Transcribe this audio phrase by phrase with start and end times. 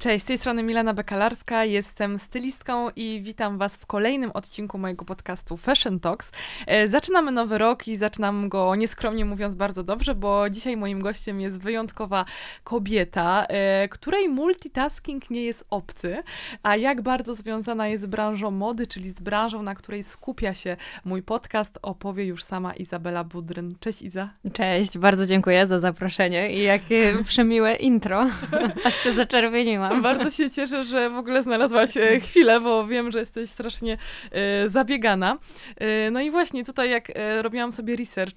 [0.00, 5.04] Cześć, z tej strony Milena Bekalarska, jestem stylistką i witam Was w kolejnym odcinku mojego
[5.04, 6.32] podcastu Fashion Talks.
[6.66, 11.40] E, zaczynamy nowy rok i zaczynam go nieskromnie mówiąc bardzo dobrze, bo dzisiaj moim gościem
[11.40, 12.24] jest wyjątkowa
[12.64, 16.22] kobieta, e, której multitasking nie jest obcy,
[16.62, 20.76] a jak bardzo związana jest z branżą mody, czyli z branżą, na której skupia się
[21.04, 23.74] mój podcast, opowie już sama Izabela Budryn.
[23.80, 24.30] Cześć Iza.
[24.52, 28.26] Cześć, bardzo dziękuję za zaproszenie i jakie przemiłe intro,
[28.84, 29.89] aż się zaczerwieniłam.
[30.02, 31.90] Bardzo się cieszę, że w ogóle znalazłaś
[32.26, 33.98] chwilę, bo wiem, że jesteś strasznie
[34.30, 35.38] e, zabiegana.
[35.76, 38.34] E, no i właśnie tutaj, jak e, robiłam sobie research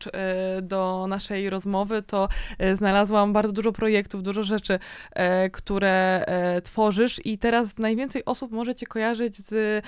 [0.61, 2.29] do naszej rozmowy, to
[2.75, 4.79] znalazłam bardzo dużo projektów, dużo rzeczy,
[5.51, 6.25] które
[6.63, 9.85] tworzysz i teraz najwięcej osób może cię kojarzyć z,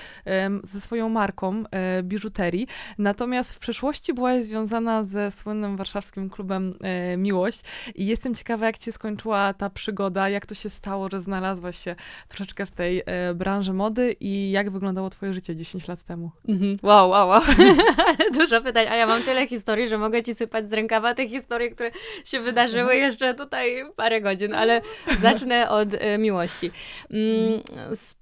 [0.62, 1.64] ze swoją marką
[2.02, 2.66] biżuterii.
[2.98, 6.74] Natomiast w przeszłości byłaś związana ze słynnym warszawskim klubem
[7.16, 7.60] Miłość
[7.94, 11.96] i jestem ciekawa, jak cię skończyła ta przygoda, jak to się stało, że znalazłaś się
[12.28, 16.30] troszeczkę w tej e, branży mody i jak wyglądało twoje życie 10 lat temu?
[16.48, 16.78] Mhm.
[16.82, 17.42] Wow, wow, wow.
[18.38, 21.70] Dużo pytań, a ja mam tyle historii, że mogę ci sypać z rękawa te historie,
[21.70, 21.90] które
[22.24, 24.80] się wydarzyły jeszcze tutaj parę godzin, ale
[25.20, 26.70] zacznę od e, miłości.
[27.10, 27.60] Mm,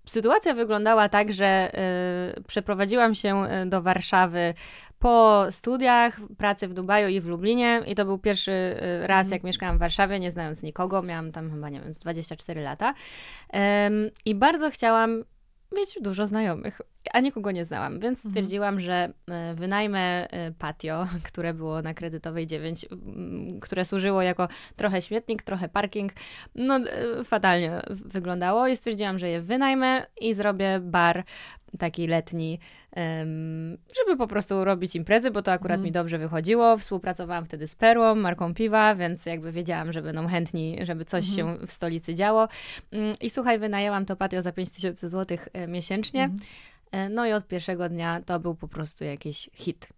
[0.06, 4.54] sytuacja wyglądała tak, że e, przeprowadziłam się e, do Warszawy
[5.04, 7.82] po studiach, pracy w Dubaju i w Lublinie.
[7.86, 11.50] I to był pierwszy e, raz, jak mieszkałam w Warszawie, nie znając nikogo, miałam tam
[11.50, 12.94] chyba, nie wiem, z 24 lata.
[13.50, 15.24] Em, i bardzo chciałam
[15.76, 16.80] mieć dużo znajomych,
[17.12, 18.30] a nikogo nie znałam, więc Mhm.
[18.30, 24.48] stwierdziłam, że e, wynajmę e, patio, które było na Kredytowej 9, m, które służyło jako
[24.76, 26.12] trochę śmietnik, trochę parking.
[26.54, 31.24] No, e, fatalnie wyglądało i stwierdziłam, że je wynajmę i zrobię bar
[31.78, 32.58] taki letni,
[33.96, 35.84] żeby po prostu robić imprezy, bo to akurat Mhm.
[35.84, 36.76] mi dobrze wychodziło.
[36.78, 41.58] Współpracowałam wtedy z Perłą, marką piwa, więc jakby wiedziałam, że będą chętni, żeby coś Mhm.
[41.60, 42.48] się w stolicy działo.
[42.92, 45.38] Mm, I słuchaj, wynajęłam to patio za 5000 zł
[45.68, 46.22] miesięcznie.
[46.24, 46.40] Mhm.
[46.94, 49.88] E, No i od pierwszego dnia to był po prostu jakiś hit.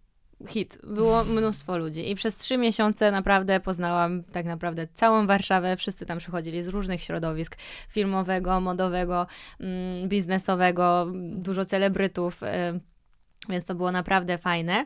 [0.47, 0.77] Hit.
[0.83, 5.77] Było mnóstwo ludzi i przez trzy miesiące naprawdę poznałam tak naprawdę całą Warszawę.
[5.77, 7.57] Wszyscy tam przychodzili z różnych środowisk
[7.89, 9.27] filmowego, modowego,
[9.59, 12.79] mm, biznesowego, dużo celebrytów, e,
[13.49, 14.85] więc to było naprawdę fajne.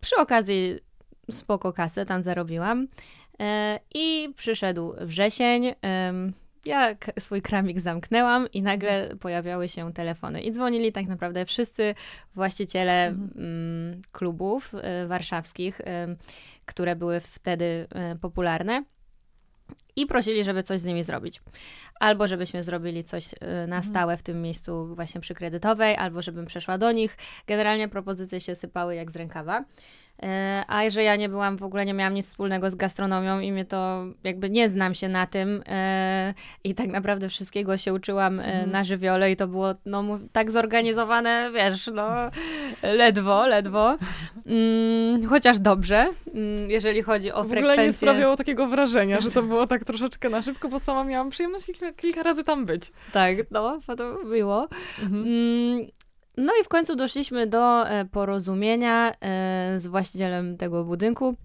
[0.00, 0.78] Przy okazji
[1.30, 2.88] spoko kasę tam zarobiłam
[3.40, 5.74] E, i przyszedł wrzesień.
[6.66, 10.42] Ja swój kramik zamknęłam i nagle pojawiały się telefony.
[10.42, 11.94] I dzwonili tak naprawdę wszyscy
[12.34, 13.30] właściciele Mhm.
[13.36, 16.16] mm, klubów e, warszawskich, em,
[16.64, 18.84] które były wtedy e, popularne.
[19.96, 21.42] I prosili, żeby coś z nimi zrobić.
[22.00, 23.84] Albo żebyśmy zrobili coś na Mhm.
[23.84, 27.16] stałe w tym miejscu właśnie przy kredytowej, albo żebym przeszła do nich.
[27.46, 29.64] Generalnie propozycje się sypały jak z rękawa.
[30.22, 33.52] E, A że ja nie byłam, w ogóle nie miałam nic wspólnego z gastronomią i
[33.52, 38.40] mnie to jakby nie znam się na tym e, i tak naprawdę wszystkiego się uczyłam
[38.40, 38.70] e, Mhm.
[38.70, 42.08] na żywiole i to było no, tak zorganizowane, wiesz, no
[42.82, 43.96] ledwo, ledwo.
[44.46, 47.92] Mm, chociaż dobrze, mm, jeżeli chodzi o W ogóle nie frekwencję.
[47.92, 51.92] sprawiało takiego wrażenia, że to było tak troszeczkę na szybko, bo sama miałam przyjemność kilka,
[51.92, 52.92] kilka razy tam być.
[53.12, 54.68] Tak, no, to było.
[55.02, 55.22] Mhm.
[55.26, 55.86] Mm,
[56.36, 59.14] No i w końcu doszliśmy do e, porozumienia e,
[59.78, 61.36] z właścicielem tego budynku,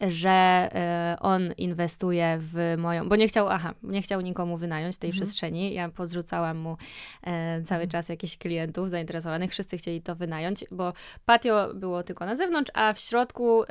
[0.00, 5.10] że e, on inwestuje w moją, bo nie chciał, aha, nie chciał nikomu wynająć tej
[5.10, 5.22] Mhm.
[5.26, 5.74] przestrzeni.
[5.74, 6.76] Ja podrzucałam mu
[7.64, 7.88] cały Mhm.
[7.88, 10.92] czas jakichś klientów zainteresowanych, wszyscy chcieli to wynająć, bo
[11.24, 13.62] patio było tylko na zewnątrz, a w środku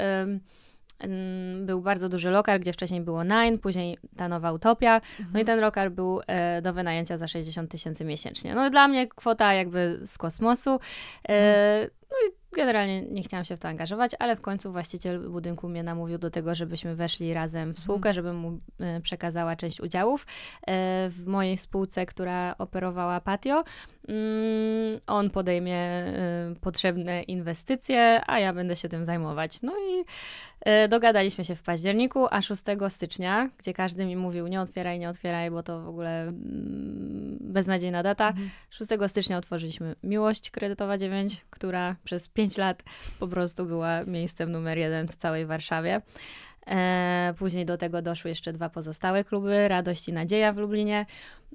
[1.61, 5.41] był bardzo duży lokal, gdzie wcześniej było Nine, później ta nowa Utopia, no Mhm.
[5.43, 8.55] i ten lokal był e, do wynajęcia za 60 tysięcy miesięcznie.
[8.55, 10.79] No dla mnie kwota jakby z kosmosu.
[11.29, 15.69] E, no i generalnie nie chciałam się w to angażować, ale w końcu właściciel budynku
[15.69, 20.21] mnie namówił do tego, żebyśmy weszli razem w spółkę, żebym mu e, przekazała część udziałów
[20.61, 20.65] e,
[21.09, 23.63] w mojej spółce, która operowała patio.
[24.07, 29.61] Mm, on podejmie e, potrzebne inwestycje, a ja będę się tym zajmować.
[29.61, 30.03] No i
[30.89, 35.51] dogadaliśmy się w październiku, a 6 stycznia, gdzie każdy mi mówił nie otwieraj, nie otwieraj,
[35.51, 38.29] bo to w ogóle mm, beznadziejna data.
[38.29, 38.49] Mhm.
[38.69, 42.83] 6 stycznia otworzyliśmy Miłość Kredytowa 9, która przez 5 lat
[43.19, 46.01] po prostu była miejscem numer jeden w całej Warszawie.
[46.67, 51.05] E, później do tego doszły jeszcze dwa pozostałe kluby, Radość i Nadzieja w Lublinie.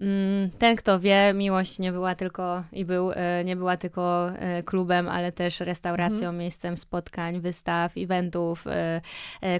[0.01, 4.63] Mm, Ten, kto wie, Miłość nie była tylko i był, e, nie była tylko e,
[4.63, 8.65] klubem, ale też restauracją, miejscem spotkań, wystaw, eventów,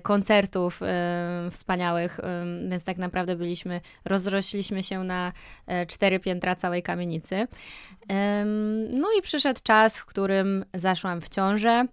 [0.03, 0.81] koncertów
[1.51, 2.21] wspaniałych,
[2.71, 5.33] więc tak naprawdę byliśmy, rozrośliśmy się na
[5.89, 7.47] cztery piętra całej kamienicy.
[8.91, 11.87] No i przyszedł czas, w którym zaszłam w ciążę.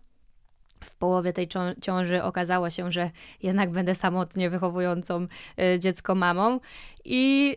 [0.85, 1.47] W połowie tej
[1.81, 3.11] ciąży okazało się, że
[3.43, 5.27] jednak będę samotnie wychowującą
[5.75, 6.59] y, dziecko mamą.
[7.05, 7.55] I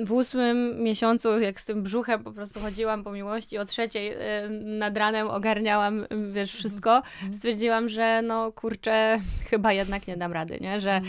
[0.00, 4.12] y, w ósmym miesiącu, jak z tym brzuchem po prostu chodziłam po miłości, o trzeciej
[4.12, 4.18] y,
[4.50, 7.34] nad ranem ogarniałam, wiesz, wszystko, mhm.
[7.34, 9.20] stwierdziłam, że no kurczę,
[9.50, 10.80] chyba jednak nie dam rady, nie?
[10.80, 11.00] Że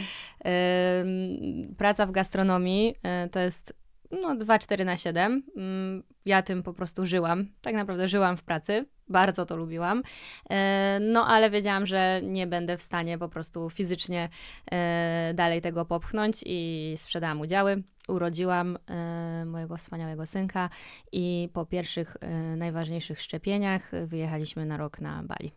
[1.78, 3.84] praca w gastronomii y, to jest
[4.22, 5.44] no 2-4 na 7.
[5.56, 7.48] Mm, ja tym po prostu żyłam.
[7.62, 8.86] Tak naprawdę żyłam w pracy.
[9.10, 10.04] Bardzo to lubiłam.
[10.50, 14.30] E, no ale wiedziałam, że nie będę w stanie po prostu fizycznie
[14.72, 17.84] e, dalej tego popchnąć i sprzedałam udziały.
[18.08, 20.70] Urodziłam e, mojego wspaniałego synka
[21.12, 22.18] i po pierwszych
[22.58, 25.52] najważniejszych szczepieniach wyjechaliśmy na rok na Bali.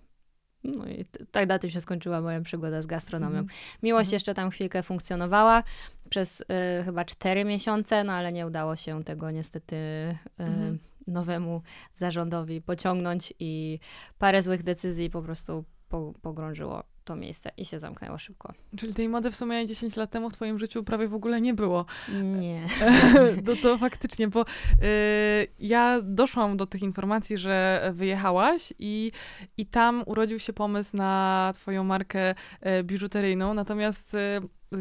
[0.64, 3.38] No i tak na tym się skończyła moja przygoda z gastronomią.
[3.38, 3.58] Mhm.
[3.82, 4.14] Miłość mhm.
[4.14, 5.62] jeszcze tam chwilkę funkcjonowała
[6.10, 6.44] przez y,
[6.84, 10.78] chyba cztery miesiące, no ale nie udało się tego niestety y, mhm.
[11.06, 11.62] Nowemu
[11.94, 13.78] zarządowi pociągnąć i
[14.18, 18.52] parę złych decyzji po prostu po, pogrążyło to miejsce i się zamknęło szybko.
[18.76, 21.54] Czyli tej mody w sumie 10 lat temu w twoim życiu prawie w ogóle nie
[21.54, 21.86] było.
[22.22, 22.66] Nie.
[23.46, 24.44] no to faktycznie, bo y,
[25.58, 29.12] ja doszłam do tych informacji, że wyjechałaś i,
[29.56, 32.30] i tam urodził się pomysł na twoją markę
[32.80, 34.18] y, biżuteryjną, natomiast y,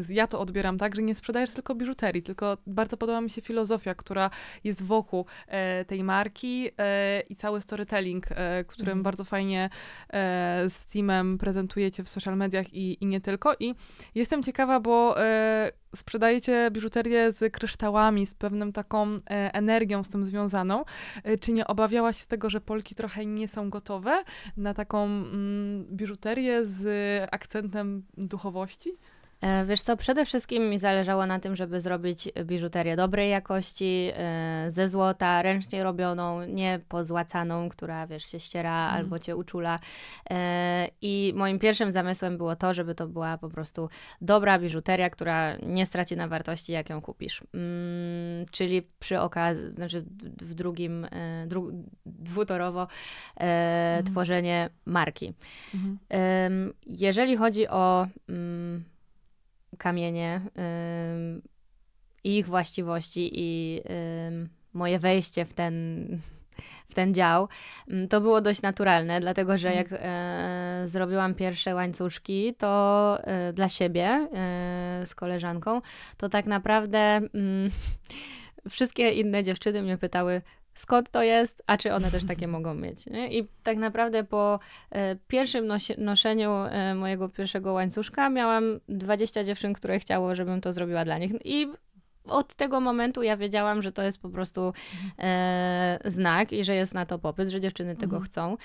[0.08, 3.94] ja to odbieram tak, że nie sprzedajesz tylko biżuterii, tylko bardzo podoba mi się filozofia,
[3.94, 4.30] która
[4.64, 9.02] jest wokół e, tej marki e, i cały storytelling, e, którym mm.
[9.02, 9.70] bardzo fajnie
[10.10, 13.54] e, z teamem prezentujecie w social mediach i, i nie tylko.
[13.60, 13.74] I
[14.14, 19.18] jestem ciekawa, bo e, sprzedajecie biżuterię z kryształami, z pewną taką e,
[19.54, 20.84] energią z tym związaną.
[21.40, 24.24] Czy nie obawiałaś się tego, że Polki trochę nie są gotowe
[24.56, 26.84] na taką mm, biżuterię z
[27.32, 28.98] akcentem duchowości?
[29.46, 34.66] E, wiesz co, przede wszystkim mi zależało na tym, żeby zrobić biżuterię dobrej jakości, e,
[34.68, 38.96] ze złota, ręcznie robioną, nie pozłacaną, która wiesz, się ściera mm.
[38.96, 39.78] albo cię uczula.
[40.30, 43.88] E, I moim pierwszym zamysłem było to, żeby to była po prostu
[44.20, 47.42] dobra biżuteria, która nie straci na wartości, jak ją kupisz.
[47.54, 50.04] Mm, czyli przy okazji, znaczy
[50.42, 51.06] w drugim,
[51.46, 51.70] dru,
[52.06, 52.88] dwutorowo
[53.36, 54.04] mm.
[54.04, 55.32] tworzenie marki.
[55.74, 56.72] Mm.
[56.86, 58.06] Jeżeli chodzi o
[59.76, 60.40] kamienie,
[62.24, 63.80] ich właściwości i
[64.72, 66.06] moje wejście w ten,
[66.88, 67.48] w ten dział,
[68.10, 74.06] to było dość naturalne, dlatego że jak e, zrobiłam pierwsze łańcuszki, to e, dla siebie
[74.06, 74.28] e,
[75.06, 75.80] z koleżanką,
[76.16, 77.70] to tak naprawdę mm,
[78.70, 80.42] wszystkie inne dziewczyny mnie pytały,
[80.76, 83.06] skąd to jest, a czy one też takie mogą mieć.
[83.06, 83.38] Nie?
[83.38, 84.58] I tak naprawdę po
[84.90, 85.66] e, pierwszym
[85.98, 91.32] noszeniu e, mojego pierwszego łańcuszka miałam 20 dziewczyn, które chciało, żebym to zrobiła dla nich.
[91.44, 91.68] I
[92.28, 94.72] od tego momentu ja wiedziałam, że to jest po prostu
[95.18, 98.24] e, znak i że jest na to popyt, że dziewczyny tego mhm.
[98.24, 98.56] chcą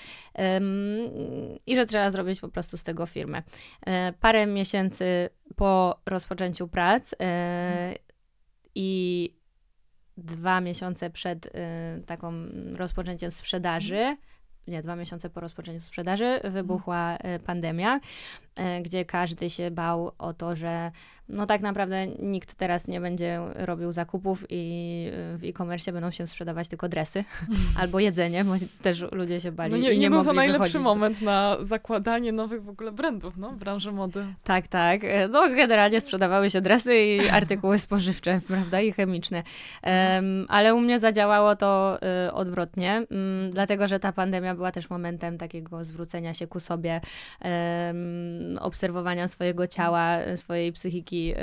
[1.66, 3.42] i że trzeba zrobić po prostu z tego firmę.
[3.86, 7.94] E, parę miesięcy po rozpoczęciu prac e, mhm.
[8.74, 9.41] i
[10.16, 11.50] dwa miesiące przed y,
[12.06, 12.32] taką
[12.76, 14.16] rozpoczęciem sprzedaży,
[14.66, 18.00] nie, dwa miesiące po rozpoczęciu sprzedaży, wybuchła y, pandemia.
[18.56, 20.90] E, gdzie każdy się bał o to, że
[21.28, 26.26] no tak naprawdę nikt teraz nie będzie robił zakupów i e, w e-commerce będą się
[26.26, 27.24] sprzedawać tylko dresy
[27.80, 29.72] albo jedzenie, bo też ludzie się bali.
[29.72, 33.36] No nie, i nie, nie był to najlepszy moment na zakładanie nowych w ogóle brandów
[33.36, 34.24] no, w branży mody.
[34.44, 35.04] Tak, tak.
[35.04, 39.42] E, no generalnie sprzedawały się dresy i artykuły spożywcze, prawda, i chemiczne.
[39.82, 44.90] Um, ale u mnie zadziałało to y, odwrotnie, um, dlatego że ta pandemia była też
[44.90, 47.00] momentem takiego zwrócenia się ku sobie,
[47.44, 51.34] um, obserwowania swojego ciała, swojej psychiki,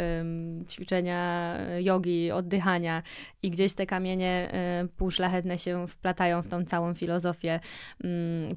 [0.69, 3.03] ćwiczenia jogi, oddychania
[3.43, 4.51] i gdzieś te kamienie
[4.97, 7.59] półszlachetne się wplatają w tą całą filozofię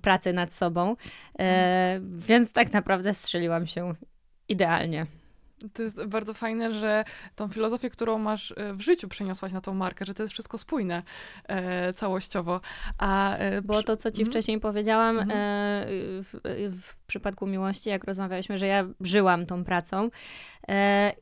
[0.02, 0.96] pracy nad sobą.
[1.38, 3.94] E, więc tak naprawdę strzeliłam się
[4.48, 5.06] idealnie.
[5.74, 7.04] To jest bardzo fajne, że
[7.36, 10.58] tą filozofię, którą masz e, w życiu przeniosłaś na tą markę, że to jest wszystko
[10.58, 11.02] spójne
[11.48, 12.60] e, całościowo.
[12.98, 14.30] A, e, Bo to, co ci mm.
[14.30, 15.30] wcześniej powiedziałam, mm.
[15.30, 15.34] e,
[16.22, 16.40] w,
[16.80, 20.10] w, przypadku miłości, jak rozmawialiśmy, że ja żyłam tą pracą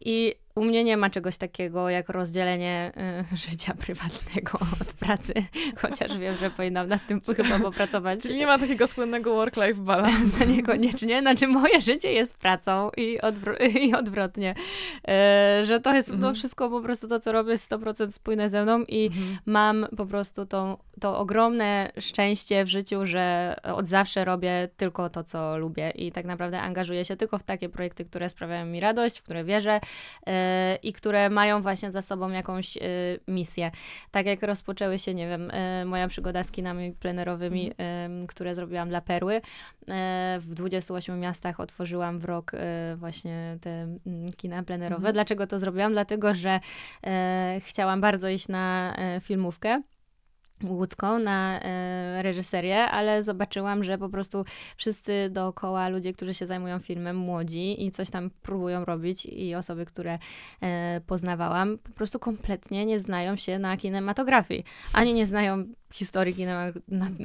[0.00, 2.92] i u mnie nie ma czegoś takiego jak rozdzielenie
[3.32, 5.34] y, życia prywatnego od pracy,
[5.82, 8.20] chociaż wiem, że powinnam nad tym chyba popracować.
[8.20, 10.46] Czyli nie ma takiego słynnego work-life balance.
[10.56, 11.20] Niekoniecznie.
[11.20, 13.18] Znaczy moje życie jest pracą i,
[13.80, 14.54] i odwrotnie.
[15.62, 16.32] Y, że to jest no, mhm.
[16.32, 19.38] no, wszystko po prostu to, co robię, 100% spójne ze mną i mhm.
[19.46, 25.24] mam po prostu tą to ogromne szczęście w życiu, że od zawsze robię tylko to,
[25.24, 29.22] co lubię i tak naprawdę angażuję się tylko w takie projekty, które sprawiają mi radość,
[29.30, 29.80] które wierzę
[30.26, 30.32] yy,
[30.82, 32.82] i które mają właśnie za sobą jakąś yy,
[33.28, 33.70] misję.
[34.10, 38.26] Tak jak rozpoczęły się, nie wiem, yy, moja przygoda z kinami plenerowymi, mm.
[38.26, 39.40] które zrobiłam dla Perły.
[40.38, 42.52] w 28 miastach otworzyłam w rok
[42.96, 43.96] właśnie te
[44.36, 45.02] kina plenerowe.
[45.02, 45.12] Mm.
[45.12, 45.92] Dlaczego to zrobiłam?
[45.92, 46.60] Dlatego, że
[47.60, 49.82] chciałam bardzo iść na filmówkę
[50.64, 54.44] łódzką na e, reżyserię, ale zobaczyłam, że po prostu
[54.76, 59.86] wszyscy dookoła ludzie, którzy się zajmują filmem, młodzi i coś tam próbują robić i osoby,
[59.86, 60.18] które
[60.62, 64.64] e, poznawałam, po prostu kompletnie nie znają się na kinematografii.
[64.92, 66.66] Ani nie znają historii kinema,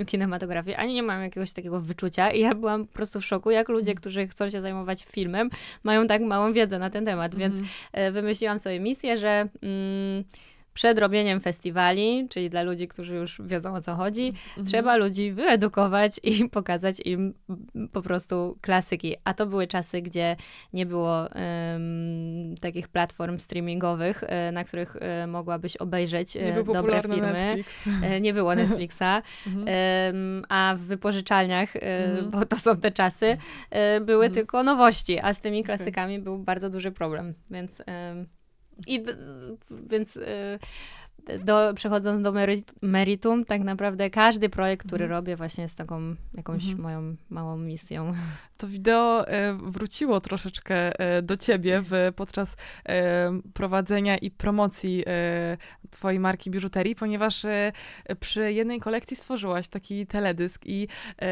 [0.07, 3.69] kinematografii, ani nie mają jakiegoś takiego wyczucia i ja byłam po prostu w szoku, jak
[3.69, 5.49] ludzie, którzy chcą się zajmować filmem,
[5.83, 7.67] mają tak małą wiedzę na ten temat, więc mm.
[7.91, 9.47] e, wymyśliłam sobie misję, że...
[9.61, 10.23] Mm,
[10.75, 14.67] przed robieniem festiwali, czyli dla ludzi, którzy już wiedzą o co chodzi, mhm.
[14.67, 17.33] trzeba ludzi wyedukować i pokazać im
[17.91, 19.15] po prostu klasyki.
[19.23, 20.35] A to były czasy, gdzie
[20.73, 27.01] nie było um, takich platform streamingowych, e, na których um, mogłabyś obejrzeć nie był dobre
[27.01, 27.33] filmy.
[27.33, 27.85] Netflix.
[28.21, 29.21] Nie było Netflixa.
[29.47, 32.31] um, a w wypożyczalniach, mhm.
[32.31, 33.37] bo to są te czasy,
[34.01, 34.33] były mhm.
[34.33, 36.23] tylko nowości, a z tymi klasykami okay.
[36.23, 37.33] był bardzo duży problem.
[37.51, 37.81] Więc
[38.87, 39.03] i
[39.71, 40.59] więc y,
[41.43, 42.33] do, przechodząc do
[42.81, 45.17] meritum, tak naprawdę każdy projekt, który mhm.
[45.17, 46.81] robię, właśnie jest taką jakąś mhm.
[46.81, 48.13] moją małą misją.
[48.57, 52.55] To wideo e, wróciło troszeczkę e, do ciebie w, podczas
[52.89, 55.05] e, prowadzenia i promocji
[55.89, 57.45] twojej marki biżuterii, ponieważ
[58.19, 60.87] przy jednej kolekcji stworzyłaś taki teledysk i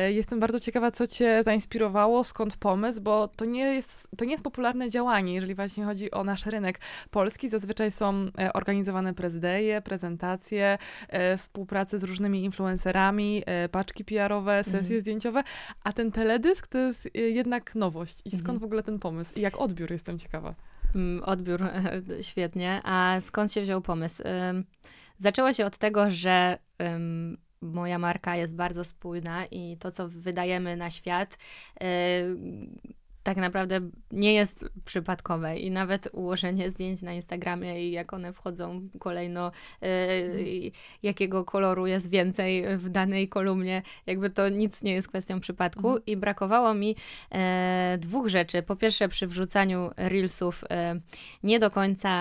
[0.10, 4.44] jestem bardzo ciekawa, co cię zainspirowało, skąd pomysł, bo to nie jest, to nie jest
[4.44, 6.80] popularne działanie, jeżeli właśnie chodzi o nasz rynek
[7.12, 7.50] polski.
[7.50, 10.78] Zazwyczaj są organizowane prezydeje, prezentacje,
[11.38, 15.00] współpracy z różnymi influencerami, paczki PR-owe, sesje mhm.
[15.02, 15.44] zdjęciowe,
[15.84, 18.22] a ten teledysk to jest Y, jednak nowość.
[18.26, 18.60] I skąd mhm.
[18.60, 19.32] w ogóle ten pomysł?
[19.36, 20.56] I jak odbiór, jestem ciekawa.
[20.96, 21.62] Mm, odbiór,
[22.22, 22.82] świetnie.
[22.84, 24.24] A skąd się wziął pomysł?
[25.18, 26.58] Zaczęło się od tego, że
[27.62, 31.38] moja marka jest bardzo spójna i to, co wydajemy na świat,
[31.84, 31.86] y,
[33.24, 33.80] tak naprawdę
[34.12, 39.52] nie jest przypadkowe i nawet ułożenie zdjęć na Instagramie i jak one wchodzą kolejno,
[39.82, 40.72] yy,
[41.04, 46.06] jakiego koloru jest więcej w danej kolumnie, jakby to nic nie jest kwestią przypadku mhm.
[46.06, 46.96] i brakowało mi
[47.32, 48.64] e, dwóch rzeczy.
[48.64, 51.00] Po pierwsze przy wrzucaniu reelsów e,
[51.44, 52.14] nie do końca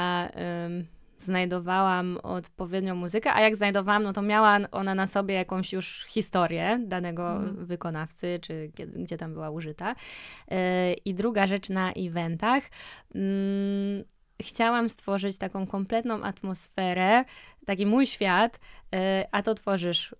[1.23, 6.81] znajdowałam odpowiednią muzykę, a jak znajdowałam, no to miała ona na sobie jakąś już historię
[6.87, 7.67] danego mm.
[7.67, 9.95] wykonawcy, czy gdzie, gdzie, tam była użyta.
[10.50, 10.57] Yy,
[11.05, 12.62] I druga rzecz na eventach.
[13.14, 13.21] Yy,
[14.43, 17.25] chciałam stworzyć taką kompletną atmosferę,
[17.67, 18.61] taki mój świat,
[18.93, 18.99] yy,
[19.33, 20.14] a to tworzysz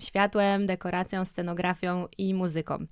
[0.00, 2.86] światłem, dekoracją, scenografią i muzyką.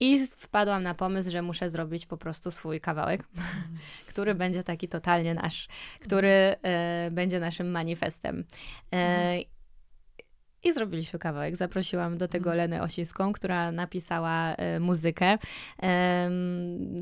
[0.00, 3.28] I wpadłam na pomysł, że muszę zrobić po prostu swój kawałek,
[4.10, 5.68] który będzie taki totalnie nasz,
[6.00, 8.44] który e, będzie naszym manifestem.
[8.92, 9.38] E,
[10.62, 11.56] i zrobiliśmy kawałek.
[11.56, 15.38] Zaprosiłam do tego Lenę Osiską, która napisała e, muzykę.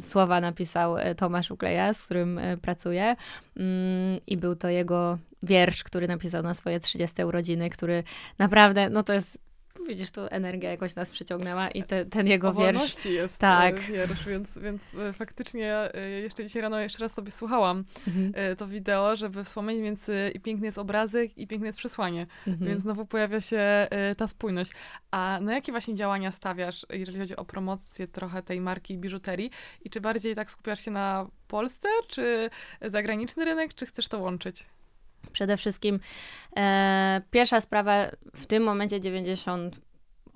[0.00, 3.16] Słowa napisał Tomasz Ukleja, z którym pracuję.
[3.56, 8.02] Mm, I był to jego wiersz, który napisał na swoje 30 urodziny, który
[8.38, 9.47] naprawdę, no to jest
[9.88, 13.04] widzisz, tu energia jakoś nas przyciągnęła i te, ten jego o wiersz.
[13.04, 13.80] jest e, tak.
[13.80, 18.56] wiersz, więc, więc e, faktycznie e, jeszcze dzisiaj rano jeszcze raz sobie słuchałam mhm.
[18.56, 20.00] to wideo, żeby wspomnieć, więc
[20.34, 22.70] i piękny jest obrazek i piękne jest przesłanie, mhm.
[22.70, 24.72] więc znowu pojawia się ta spójność.
[25.10, 29.50] A na jakie właśnie działania stawiasz, jeżeli chodzi o promocję trochę tej marki biżuterii
[29.84, 32.50] i czy bardziej tak skupiasz się na Polsce, czy
[32.82, 34.66] zagraniczny rynek, czy chcesz to łączyć?
[35.32, 36.00] Przede wszystkim
[36.56, 39.88] e, pierwsza sprawa, w tym momencie 90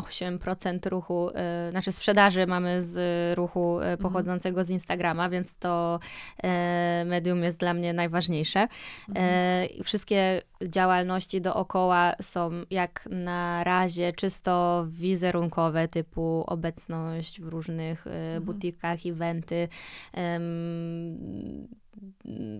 [0.02, 2.96] 8% ruchu, y, znaczy sprzedaży mamy z
[3.36, 3.98] ruchu y, mhm.
[3.98, 5.98] pochodzącego z Instagrama, więc to
[6.44, 8.68] y, medium jest dla mnie najważniejsze.
[9.08, 9.68] Mhm.
[9.84, 18.44] Wszystkie działalności dookoła są jak na razie czysto wizerunkowe, typu obecność w różnych mhm.
[18.44, 19.68] butikach, eventy,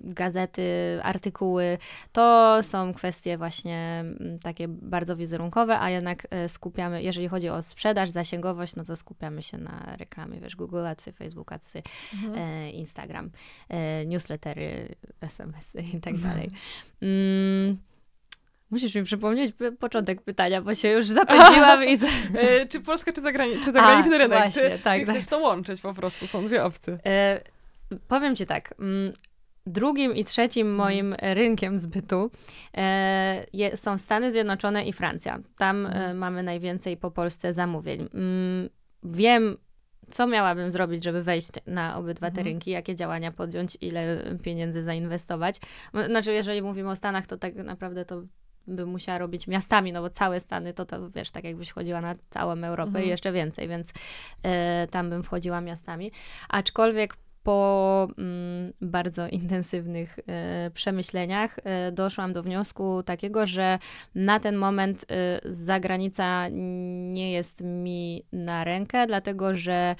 [0.04, 0.62] gazety,
[1.02, 1.78] artykuły,
[2.12, 7.62] to są kwestie właśnie mm, takie bardzo wizerunkowe, a jednak e, skupiamy, jeżeli chodzi o
[7.62, 11.82] sprzedaż, zasięgowość, no to skupiamy się na reklamie, wiesz, Google Adsy, Facebook Adsy,
[12.14, 12.34] mhm.
[12.38, 13.30] e, Instagram,
[13.68, 16.48] e, newslettery, SMS-y i tak dalej.
[17.02, 17.78] Mm,
[18.72, 21.98] Musisz mi przypomnieć początek pytania, bo się już zapędziłam i...
[22.34, 24.38] e, czy Polska, czy, zagrani czy zagraniczny A, rynek?
[24.38, 25.14] Właśnie, czy, tak, czy tak.
[25.14, 26.26] chcesz to łączyć po prostu?
[26.26, 26.98] Są dwie opcje.
[28.08, 28.74] Powiem ci tak.
[28.78, 29.12] Mm,
[29.66, 30.76] drugim i trzecim Mhm.
[30.76, 32.30] moim rynkiem zbytu
[32.76, 35.38] e, je, są Stany Zjednoczone i Francja.
[35.58, 36.18] Tam e, Mhm.
[36.18, 38.08] mamy najwięcej po Polsce zamówień.
[38.14, 38.68] Mm,
[39.02, 39.56] wiem,
[40.10, 42.46] co miałabym zrobić, żeby wejść na obydwa te Mhm.
[42.46, 45.60] rynki, jakie działania podjąć, ile pieniędzy zainwestować.
[46.06, 48.22] Znaczy, jeżeli mówimy o Stanach, to tak naprawdę to
[48.66, 52.14] bym musiała robić miastami, no bo całe Stany to, to wiesz, tak jakbyś chodziła na
[52.30, 53.04] całą Europę Mhm.
[53.04, 53.92] i jeszcze więcej, więc
[54.42, 56.12] e, tam bym wchodziła miastami.
[56.48, 63.78] Aczkolwiek po mm, bardzo intensywnych e, przemyśleniach e, doszłam do wniosku takiego, że
[64.14, 66.48] na ten moment e, zagranica
[67.10, 69.96] nie jest mi na rękę, dlatego że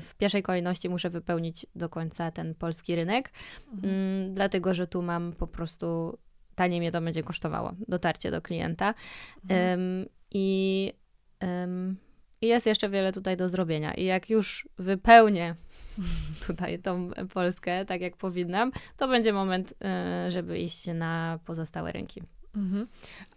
[0.00, 3.30] w pierwszej kolejności muszę wypełnić do końca ten polski rynek,
[3.72, 3.94] Mhm.
[3.94, 6.18] mm, dlatego że tu mam po prostu
[6.54, 8.94] taniej mnie to będzie kosztowało dotarcie do klienta.
[9.44, 10.06] Mhm.
[10.30, 10.92] I
[12.42, 13.94] jest jeszcze wiele tutaj do zrobienia.
[13.94, 15.54] I jak już wypełnię
[16.46, 22.22] tutaj tą Polskę tak jak powinnam, to będzie moment, e, żeby iść na pozostałe rynki.
[22.56, 22.86] Mhm.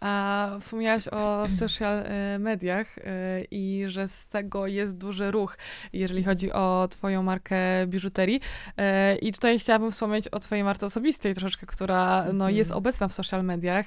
[0.00, 5.56] A wspomniałaś o social e, mediach e, i że z tego jest duży ruch,
[5.92, 7.56] jeżeli chodzi o twoją markę
[7.86, 8.40] biżuterii.
[8.76, 12.54] E, I tutaj chciałabym wspomnieć o twojej marce osobistej troszeczkę, która no, Mhm.
[12.54, 13.86] jest obecna w social mediach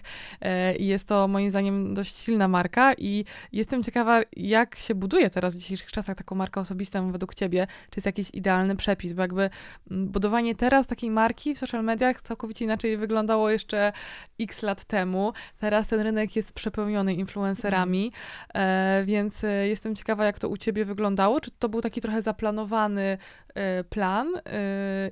[0.79, 5.55] i jest to moim zdaniem dość silna marka i jestem ciekawa, jak się buduje teraz
[5.55, 9.49] w dzisiejszych czasach taką markę osobistą według ciebie, czy jest jakiś idealny przepis, bo jakby
[9.91, 13.93] mm, budowanie teraz takiej marki w social mediach całkowicie inaczej wyglądało jeszcze
[14.39, 15.16] x lat temu.
[15.59, 18.11] Teraz ten rynek jest przepełniony influencerami,
[18.53, 21.41] e, więc e, jestem ciekawa, jak to u ciebie wyglądało.
[21.41, 23.17] Czy to był taki trochę zaplanowany
[23.55, 24.27] e, plan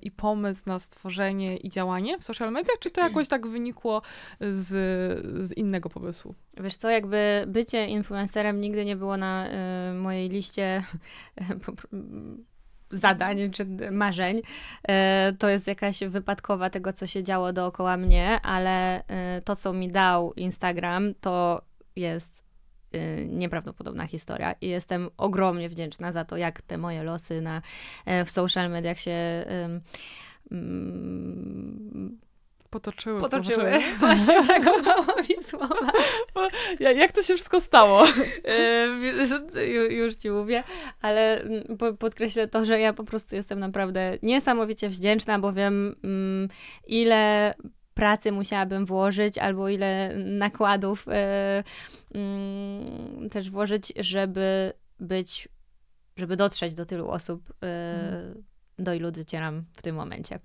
[0.01, 4.01] i pomysł na stworzenie i działanie w social mediach, czy to jakoś tak wynikło
[4.39, 4.67] z,
[5.47, 6.35] z innego pomysłu?
[6.57, 9.47] Wiesz co, jakby bycie influencerem nigdy nie było na
[9.93, 10.83] mojej liście
[12.91, 14.41] zadań czy marzeń.
[14.87, 19.73] E, to jest jakaś wypadkowa tego, co się działo dookoła mnie, ale e, to, co
[19.73, 21.61] mi dał Instagram, to
[21.95, 22.45] jest
[22.91, 27.61] e, nieprawdopodobna historia i jestem ogromnie wdzięczna za to, jak te moje losy na,
[28.25, 29.45] w social mediach się
[30.51, 32.19] mm,
[32.69, 33.19] Potoczyły.
[33.21, 33.71] potoczyły.
[33.99, 35.91] Właśnie brakowało mi słowa.
[36.79, 38.03] Ja- Jak to się wszystko stało?
[39.89, 40.63] Już ci mówię,
[41.01, 45.95] ale mm, po- podkreślę to, że ja po prostu jestem naprawdę niesamowicie wdzięczna, bo wiem,
[46.03, 46.49] mm,
[46.87, 47.53] ile
[47.93, 51.63] pracy musiałabym włożyć, albo ile nakładów e,
[52.15, 55.49] mm, też włożyć, żeby być,
[56.17, 58.33] żeby dotrzeć do tylu osób, e,
[58.79, 60.39] do ilu docieram w tym momencie.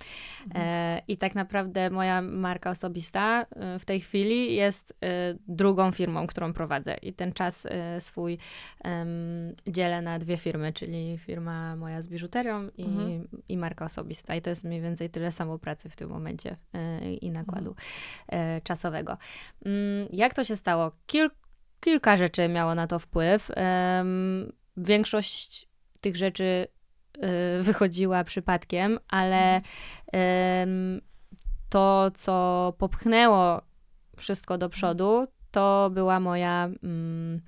[0.55, 5.07] E, I tak naprawdę moja marka osobista e, w tej chwili jest e,
[5.49, 6.95] drugą firmą, którą prowadzę.
[6.95, 7.67] I ten czas
[7.99, 8.39] swój
[9.67, 13.29] dzielę na dwie firmy, czyli firma moja z biżuterią i, Mhm.
[13.49, 14.35] i marka osobista.
[14.35, 16.57] I to jest mniej więcej tyle samo pracy w tym momencie
[17.21, 17.75] i nakładu
[18.29, 19.19] e, czasowego.
[19.65, 20.93] Mm, Jak to się stało?
[21.07, 21.31] Kil,
[21.81, 23.51] kilka rzeczy miało na to wpływ.
[24.77, 25.69] Większość
[26.01, 26.67] tych rzeczy
[27.61, 29.61] wychodziła przypadkiem, ale
[30.13, 31.01] em,
[31.69, 33.63] to, co popchnęło
[34.17, 37.41] wszystko do przodu, to była moja, mm,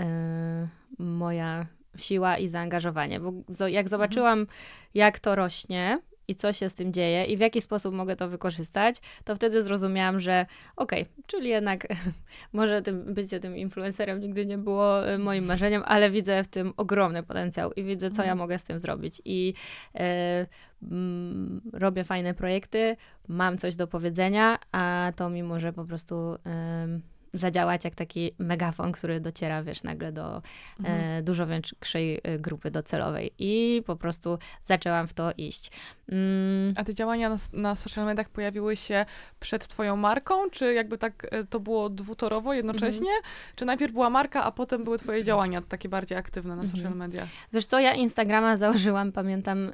[0.00, 3.20] y, moja siła i zaangażowanie.
[3.20, 3.32] Bo
[3.66, 4.46] jak zobaczyłam,
[4.94, 8.28] jak to rośnie i co się z tym dzieje i w jaki sposób mogę to
[8.28, 11.86] wykorzystać, to wtedy zrozumiałam, że okej, czyli jednak
[12.52, 16.72] może tym, bycie tym influencerem nigdy nie było e, moim marzeniem, ale widzę w tym
[16.76, 18.38] ogromny potencjał i widzę, co ja Mhm.
[18.38, 19.22] mogę z tym zrobić.
[19.24, 19.54] I
[19.94, 20.46] e,
[20.82, 22.96] mm, robię fajne projekty,
[23.28, 26.36] mam coś do powiedzenia, a to mi może po prostu
[27.34, 30.42] zadziałać jak taki megafon, który dociera, wiesz, nagle do
[30.80, 31.00] Mhm.
[31.18, 33.30] e, dużo większej e, grupy docelowej.
[33.38, 35.70] I po prostu zaczęłam w to iść.
[36.08, 39.06] Mm, A te działania na, na social mediach pojawiły się
[39.40, 43.10] przed twoją marką, czy jakby tak e, to było dwutorowo jednocześnie?
[43.56, 46.76] Czy najpierw była marka, a potem były twoje działania takie bardziej aktywne na Mhm.
[46.76, 47.28] social mediach?
[47.52, 49.70] Wiesz co, ja Instagrama założyłam, pamiętam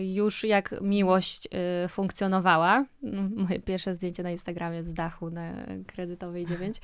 [0.00, 1.48] już jak miłość
[1.88, 2.84] funkcjonowała.
[3.02, 5.52] No, Moje pierwsze zdjęcie na Instagramie z dachu na
[5.86, 6.79] Kredytowej 9,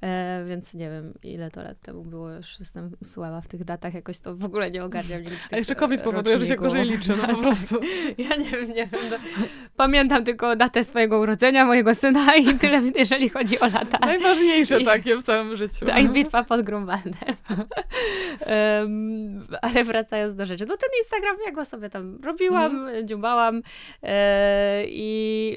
[0.00, 3.94] e, więc nie wiem ile to lat temu było, już jestem słaba w tych datach,
[3.94, 5.22] jakoś to w ogóle nie ogarniam.
[5.52, 7.80] A jeszcze COVID powoduje, że się gorzej liczy, no po prostu.
[8.18, 9.00] Ja nie wiem, nie wiem.
[9.10, 9.16] No.
[9.76, 13.98] Pamiętam tylko datę swojego urodzenia, mojego syna i tyle, jeżeli chodzi o lata.
[14.00, 15.86] Najważniejsze I- takie w całym życiu.
[15.86, 17.14] Tak, i bitwa pod Grunwaldem.
[18.40, 23.62] Em, ale wracając do rzeczy, no ten Instagram, ja go sobie tam robiłam, dziubałam
[24.02, 25.56] e, i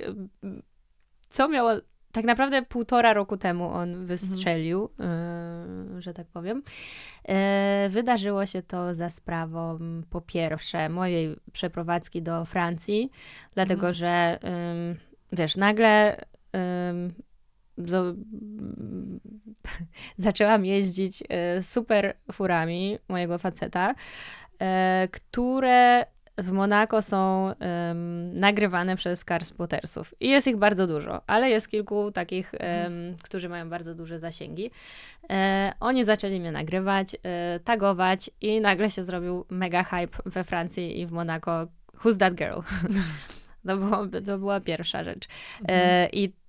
[1.30, 1.71] co miało
[2.12, 4.89] tak naprawdę półtora roku temu on wystrzelił,
[5.97, 6.63] y, że tak powiem.
[7.86, 13.12] Y, wydarzyło się to za sprawą po pierwsze mojej przeprowadzki do Francji,
[13.54, 13.93] dlatego Mhm.
[13.93, 14.39] że
[15.32, 16.26] wiesz, nagle
[20.17, 21.24] zaczęłam jeździć
[21.58, 23.95] y, super furami mojego faceta,
[25.12, 26.06] które
[26.41, 30.13] w Monako są em, nagrywane przez car spottersów.
[30.19, 34.71] I jest ich bardzo dużo, ale jest kilku takich, em, którzy mają bardzo duże zasięgi.
[35.30, 40.99] E, oni zaczęli mnie nagrywać, e, tagować i nagle się zrobił mega hype we Francji
[40.99, 41.67] i w Monako.
[42.04, 42.60] Who's that girl?
[43.67, 45.27] to, było, to była pierwsza rzecz.
[45.67, 46.40] E, I mm,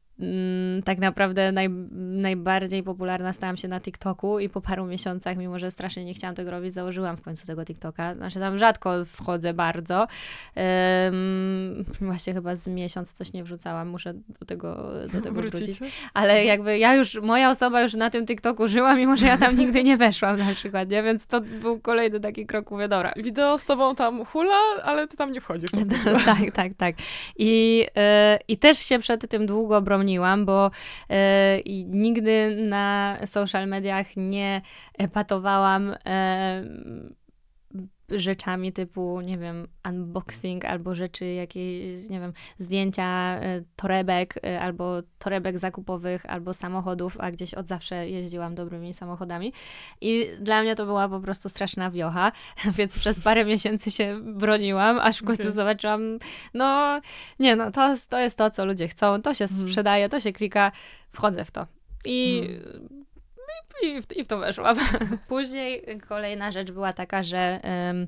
[0.84, 1.68] tak naprawdę naj,
[2.00, 6.34] najbardziej popularna stałam się na TikToku i po paru miesiącach, mimo że strasznie nie chciałam
[6.34, 8.14] tego robić, założyłam w końcu tego TikToka.
[8.14, 10.06] Znaczy tam rzadko wchodzę bardzo.
[10.54, 15.60] Em, właśnie chyba z miesiąc coś nie wrzucałam, muszę do tego, do tego wrócić.
[15.60, 15.86] Wrócicie?
[16.14, 19.56] Ale jakby ja już, moja osoba już na tym TikToku żyła, mimo że ja tam
[19.56, 21.02] nigdy nie weszłam na przykład, nie?
[21.02, 25.16] Więc to był kolejny taki krok, mówię, dobra, Wideo z tobą tam hula, ale ty
[25.16, 25.70] tam nie wchodzisz.
[26.24, 26.94] tak, tak, tak.
[27.36, 30.70] I, e, I też się przed tym długo broniłam, bo
[31.10, 34.62] e, nigdy na social mediach nie
[34.98, 36.64] epatowałam e,
[38.12, 43.04] rzeczami typu, nie wiem, unboxing albo rzeczy jakieś, nie wiem, zdjęcia
[43.40, 49.52] e, torebek e, albo torebek zakupowych albo samochodów, a gdzieś od zawsze jeździłam dobrymi samochodami.
[50.00, 52.32] I dla mnie to była po prostu straszna wiocha,
[52.78, 56.18] więc przez parę miesięcy się broniłam, aż w końcu zobaczyłam,
[56.54, 57.00] no
[57.38, 59.68] nie no, to, to jest to, co ludzie chcą, to się Mhm.
[59.68, 60.72] sprzedaje, to się klika,
[61.12, 61.66] wchodzę w to.
[62.04, 63.02] I, Mhm.
[63.82, 64.78] I, i, w, i w to weszłam.
[65.28, 68.06] Później kolejna rzecz była taka, że em,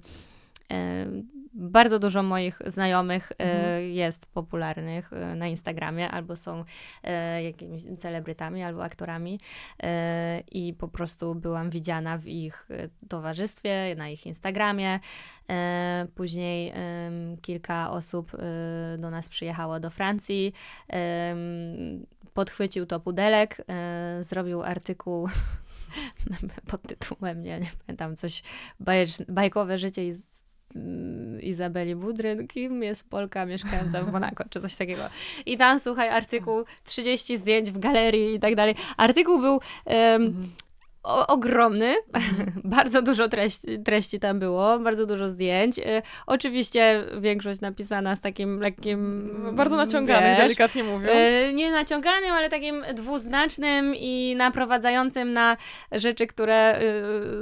[1.54, 3.90] bardzo dużo moich znajomych e, Mhm.
[3.92, 6.64] jest popularnych e, na Instagramie, albo są
[7.02, 9.40] e, jakimiś celebrytami, albo aktorami
[9.82, 15.00] e, i po prostu byłam widziana w ich e, towarzystwie, na ich Instagramie.
[15.50, 16.72] E, później
[17.42, 20.52] kilka osób e, do nas przyjechało do Francji.
[22.34, 25.28] Podchwycił to pudelek, e, zrobił artykuł
[26.70, 28.42] pod tytułem, nie, nie pamiętam, coś
[28.80, 30.22] bajecz, bajkowe życie Iz,
[31.40, 35.02] Izabeli Budryn, kim jest Polka mieszkająca w Monako, czy coś takiego.
[35.46, 38.74] I tam, słuchaj, artykuł, 30 zdjęć w galerii i tak dalej.
[38.96, 40.50] Artykuł był Mhm.
[41.04, 41.94] O, ogromny,
[42.64, 45.78] bardzo dużo treści, treści tam było, bardzo dużo zdjęć.
[45.78, 49.30] E, oczywiście większość napisana z takim lekkim...
[49.52, 51.12] Bardzo naciągany, wiesz, delikatnie mówiąc.
[51.14, 55.56] E, nie naciąganym, ale takim dwuznacznym i naprowadzającym na
[55.92, 56.80] rzeczy, które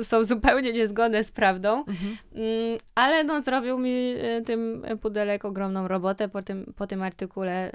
[0.01, 1.79] e, są zupełnie niezgodne z prawdą.
[1.79, 2.17] Mhm.
[2.35, 4.15] Mm, Ale no, zrobił mi
[4.47, 6.29] tym pudelek ogromną robotę.
[6.29, 7.73] Po tym, po tym artykule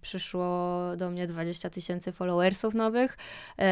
[0.00, 3.18] przyszło do mnie 20 tysięcy followersów nowych.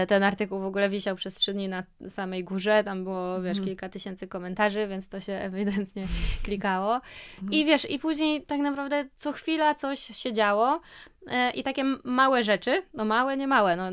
[0.09, 2.85] Ten artykuł w ogóle wisiał przez trzy dni na samej górze.
[2.85, 3.65] Tam było, wiesz, Mhm.
[3.69, 6.05] kilka tysięcy komentarzy, więc to się ewidentnie
[6.45, 6.95] klikało.
[6.95, 7.53] Mhm.
[7.53, 10.81] I wiesz, i później tak naprawdę co chwila coś się działo.
[11.27, 13.85] E, I takie małe rzeczy, no małe, nie małe, no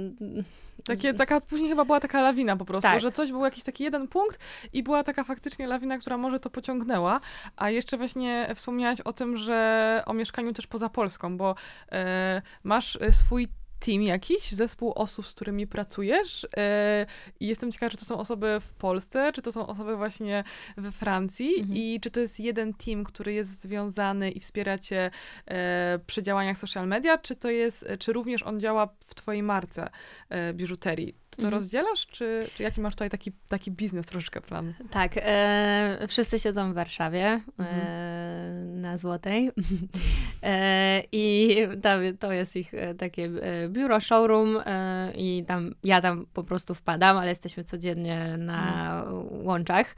[0.86, 3.00] Takie, taka, później chyba była taka lawina po prostu, Tak.
[3.00, 4.40] że coś był jakiś taki jeden punkt
[4.74, 7.20] i była taka faktycznie lawina, która może to pociągnęła.
[7.56, 11.56] A jeszcze właśnie wspomniałaś o tym, że o mieszkaniu też poza Polską, bo
[11.92, 13.48] e, masz e, swój
[13.86, 17.06] team jakiś, zespół osób, z którymi pracujesz e,
[17.40, 20.44] i jestem ciekawa, czy to są osoby w Polsce, czy to są osoby właśnie
[20.78, 21.78] we Francji Mhm.
[21.78, 25.12] i czy to jest jeden team, który jest związany i wspiera cię
[25.48, 29.90] e, przy działaniach social media, czy to jest, czy również on działa w twojej marce
[30.30, 31.16] e, biżuterii?
[31.36, 31.62] To co Mhm.
[31.62, 34.74] rozdzielasz, czy, czy jaki masz tutaj taki, taki biznes troszeczkę plan?
[34.92, 38.82] Tak, e, wszyscy siedzą w Warszawie e, Mhm.
[38.82, 39.52] na Złotej
[40.44, 46.02] e, i tam, to jest ich e, takie e, biuro, showroom e, i tam ja
[46.02, 49.96] tam po prostu wpadam, ale jesteśmy codziennie na łączach.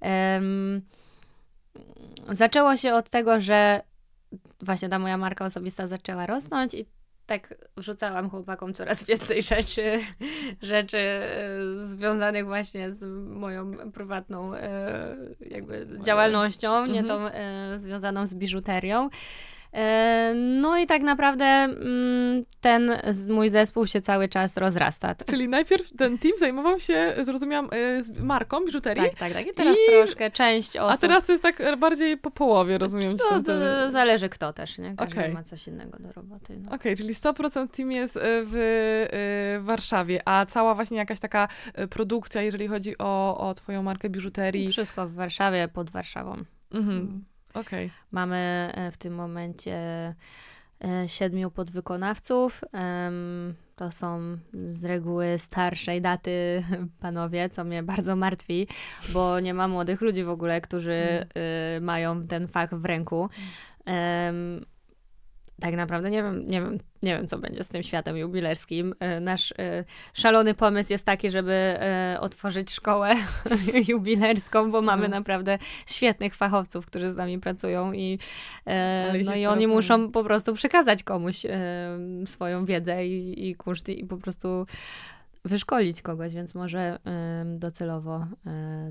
[0.00, 0.82] Em,
[2.28, 3.80] zaczęło się od tego, że
[4.60, 6.86] właśnie ta moja marka osobista zaczęła rosnąć i
[7.30, 9.98] tak wrzucałam chłopakom coraz więcej rzeczy,
[10.62, 11.26] rzeczy e,
[11.86, 17.06] związanych właśnie z moją prywatną e, jakby działalnością, nie Mhm.
[17.06, 19.10] tą e, związaną z biżuterią.
[19.72, 22.90] E, No i tak naprawdę mm, ten
[23.28, 25.14] mój zespół się cały czas rozrasta.
[25.26, 29.46] Czyli najpierw ten team zajmował się, zrozumiałam, e, z marką biżuterii, Tak, tak, tak.
[29.46, 30.94] I teraz I- troszkę część osób.
[30.94, 33.16] a teraz jest tak bardziej po połowie, rozumiem.
[33.16, 34.94] to, to zależy kto też, nie?
[34.96, 35.32] Każdy Okej.
[35.32, 36.58] ma coś innego do roboty.
[36.58, 36.72] No.
[36.72, 38.54] Okej, czyli 100% team jest e, w
[39.56, 41.48] e, Warszawie, a cała właśnie jakaś taka
[41.90, 44.68] produkcja, jeżeli chodzi o, o twoją markę biżuterii.
[44.68, 46.36] Wszystko w Warszawie, pod Warszawą.
[46.72, 47.24] Mhm.
[47.54, 47.90] Okej.
[48.12, 49.74] Mamy e, w tym momencie
[50.84, 52.60] e, siedmiu podwykonawców.
[53.76, 56.64] To są z reguły starszej daty
[57.00, 58.66] panowie, co mnie bardzo martwi,
[59.12, 61.28] bo nie ma młodych ludzi w ogóle, którzy Mm.
[61.76, 63.28] y, mają ten fach w ręku.
[65.60, 68.94] Tak naprawdę nie wiem, nie, wiem, nie wiem, co będzie z tym światem jubilerskim.
[69.00, 73.14] E, Nasz e, szalony pomysł jest taki, żeby e, otworzyć szkołę
[73.88, 75.10] jubilerską, bo mamy Mhm.
[75.22, 78.18] naprawdę świetnych fachowców, którzy z nami pracują i,
[79.16, 81.46] ich no i oni muszą po prostu przekazać komuś
[82.26, 83.56] swoją wiedzę i, i
[83.88, 84.66] i po prostu
[85.44, 86.98] wyszkolić kogoś, więc może
[87.44, 88.26] docelowo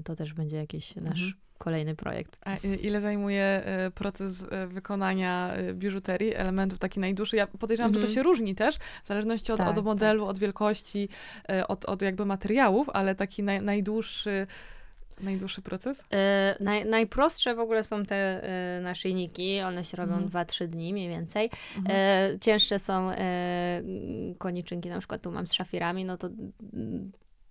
[0.04, 1.49] to też będzie jakiś nasz Mhm.
[1.60, 2.38] Kolejny projekt.
[2.46, 7.36] A ile zajmuje e, proces e, wykonania e, biżuterii, elementów taki najdłuższy?
[7.36, 8.16] Ja podejrzewam, że to Mhm.
[8.16, 9.84] się różni też, w zależności od, Tak, od tak.
[9.84, 11.10] modelu, od wielkości,
[11.68, 14.48] od, od jakby materiałów, ale taki naj, najdłuższy,
[15.22, 16.04] najdłuższy proces?
[16.14, 18.16] E, naj, najprostsze w ogóle są te
[18.78, 20.46] e, naszyjniki, one się robią Mhm.
[20.48, 21.50] 2-3 dni mniej więcej.
[21.78, 21.96] Mhm.
[22.36, 23.82] E, cięższe są e,
[24.38, 26.30] koniczynki, na przykład tu mam z szafirami, no to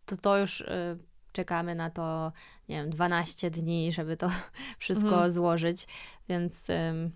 [0.06, 0.96] to, to już e,
[1.38, 2.32] czekamy na to,
[2.68, 4.30] nie wiem, 12 dni, żeby to
[4.78, 5.30] wszystko Mhm.
[5.30, 5.86] złożyć,
[6.28, 7.10] więc em,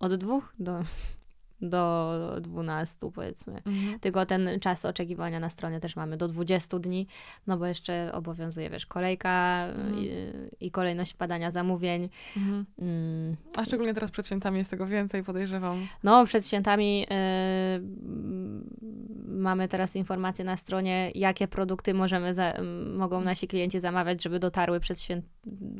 [0.00, 0.80] od dwóch do,
[1.60, 3.52] do 12 powiedzmy.
[3.66, 4.00] Mhm.
[4.00, 7.06] Tylko ten czas oczekiwania na stronie też mamy do 20 dni,
[7.46, 9.98] no bo jeszcze obowiązuje, wiesz, kolejka Mhm.
[9.98, 10.10] i,
[10.60, 12.08] i kolejność padania zamówień.
[12.36, 12.66] Mhm.
[12.78, 15.86] Mm, A szczególnie teraz przed świętami jest tego więcej, podejrzewam.
[16.02, 18.31] No, przed świętami mm,
[19.42, 22.54] mamy teraz informacje na stronie, jakie produkty możemy za,
[22.96, 25.24] mogą nasi klienci zamawiać, żeby dotarły przed, święt,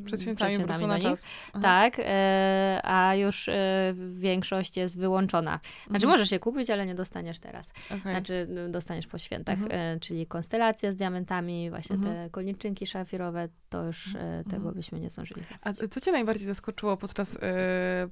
[0.05, 1.27] Przed świętami, prostu do na czas.
[1.63, 5.61] Tak, e, a już e, większość jest wyłączona.
[5.87, 6.11] Znaczy, Mhm.
[6.11, 7.73] możesz je kupić, ale nie dostaniesz teraz.
[7.87, 8.01] Okej.
[8.01, 9.97] Znaczy, no, dostaniesz po świętach, Mhm.
[9.97, 12.15] e, czyli konstelacje z diamentami, właśnie Mhm.
[12.17, 14.75] te koniczynki szafirowe, to już e, tego Mhm.
[14.75, 15.63] byśmy nie zdążyli zrobić.
[15.65, 17.37] A co cię najbardziej zaskoczyło podczas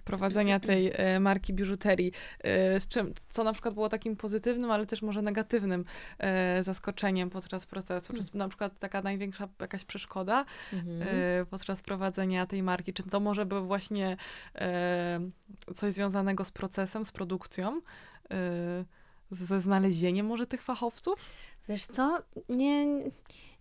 [0.05, 2.13] prowadzenia tej marki biżuterii?
[2.79, 5.85] Z czym, co na przykład było takim pozytywnym, ale też może negatywnym
[6.61, 8.13] zaskoczeniem podczas procesu?
[8.13, 10.99] Czy na przykład taka największa jakaś przeszkoda Mhm.
[11.81, 12.93] Podczas prowadzenia tej marki?
[12.93, 14.17] Czy to może było właśnie
[14.55, 15.21] e,
[15.77, 17.81] coś związanego z procesem, z produkcją?
[18.31, 18.85] E,
[19.31, 21.19] ze znalezieniem może tych fachowców?
[21.69, 22.87] Wiesz co, nie,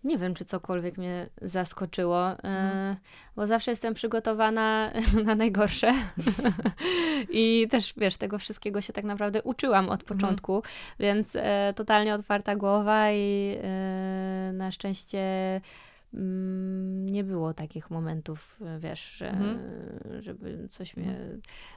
[0.04, 2.96] nie wiem, czy cokolwiek mnie zaskoczyło, e, Mhm.
[3.36, 4.92] bo zawsze jestem przygotowana
[5.26, 5.92] na najgorsze.
[7.30, 10.18] I też, wiesz, tego wszystkiego się tak naprawdę uczyłam od Mhm.
[10.18, 10.62] początku,
[10.98, 11.36] więc
[11.74, 13.56] totalnie otwarta głowa i
[14.52, 15.20] na szczęście
[16.12, 19.58] nie było takich momentów, e, wiesz, że, Mhm.
[20.20, 21.18] żeby coś mnie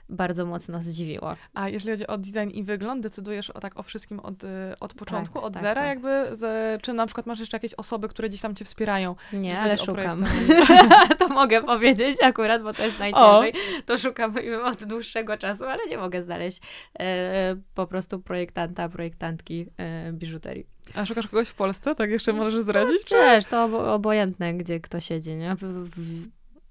[0.09, 1.35] bardzo mocno zdziwiło.
[1.53, 4.47] A jeżeli chodzi o design i wygląd, decydujesz o tak o wszystkim od, y,
[4.79, 5.85] od początku, od tak, zera tak.
[5.85, 6.35] jakby?
[6.35, 9.15] Z, czy na przykład masz jeszcze jakieś osoby, które gdzieś tam cię wspierają?
[9.33, 10.25] Nie, ale o szukam.
[11.19, 13.53] to mogę powiedzieć akurat, bo to jest najciężej.
[13.85, 16.61] To szukam od dłuższego czasu, ale nie mogę znaleźć
[16.99, 20.72] e, po prostu projektanta, projektantki e, biżuterii.
[20.95, 21.95] A szukasz kogoś w Polsce?
[21.95, 23.01] Tak jeszcze możesz zdradzić?
[23.11, 25.55] Wiesz, to obo- obojętne, gdzie kto siedzi, nie?
[25.55, 26.27] W, w,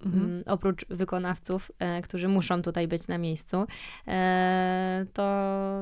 [0.07, 0.25] Mhm.
[0.25, 3.64] mm, oprócz wykonawców, e, którzy muszą tutaj być na miejscu,
[4.09, 5.22] e, to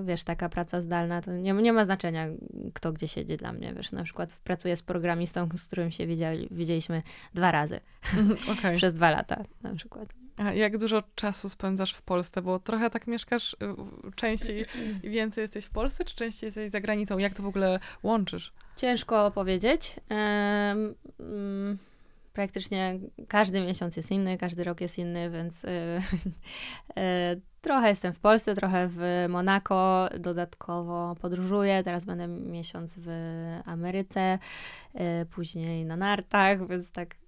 [0.05, 2.27] wiesz, taka praca zdalna to nie, nie ma znaczenia,
[2.75, 3.75] kto gdzie siedzi dla mnie.
[3.75, 7.03] Wiesz, na przykład pracuję z programistą, z którym się widzieli, widzieliśmy
[7.35, 7.81] dwa razy
[8.19, 8.77] Mhm, Okej.
[8.79, 10.09] przez dwa lata na przykład.
[10.41, 12.43] A jak dużo czasu spędzasz w Polsce?
[12.43, 13.57] Bo trochę tak mieszkasz, y,
[14.17, 14.67] częściej
[15.03, 17.19] i więcej jesteś w Polsce, czy częściej jesteś za granicą?
[17.19, 18.53] Jak to w ogóle łączysz?
[18.77, 19.97] Ciężko powiedzieć.
[20.09, 21.79] Mm,
[22.33, 22.99] praktycznie
[23.29, 25.69] każdy miesiąc jest inny, każdy rok jest inny, więc y,
[26.97, 31.83] e, trochę jestem w Polsce, trochę w Monako, dodatkowo podróżuję.
[31.85, 33.09] Teraz będę miesiąc w
[33.65, 34.39] Ameryce,
[35.31, 37.20] później na nartach, więc tak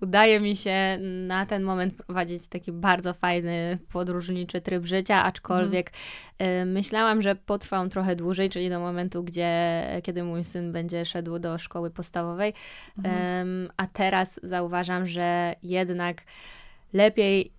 [0.00, 5.92] udaje mi się na ten moment prowadzić taki bardzo fajny podróżniczy tryb życia, aczkolwiek
[6.38, 11.04] e, myślałam, że potrwa on trochę dłużej, czyli do momentu, gdzie, kiedy mój syn będzie
[11.04, 12.54] szedł do szkoły podstawowej.
[13.04, 16.22] Em, a teraz zauważam, że jednak
[16.92, 17.52] lepiej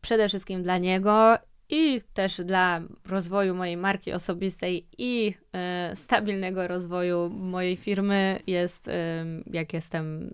[0.00, 1.38] przede wszystkim dla niego
[1.74, 9.44] i też dla rozwoju mojej marki osobistej i e, stabilnego rozwoju mojej firmy jest, em,
[9.46, 10.30] jak jestem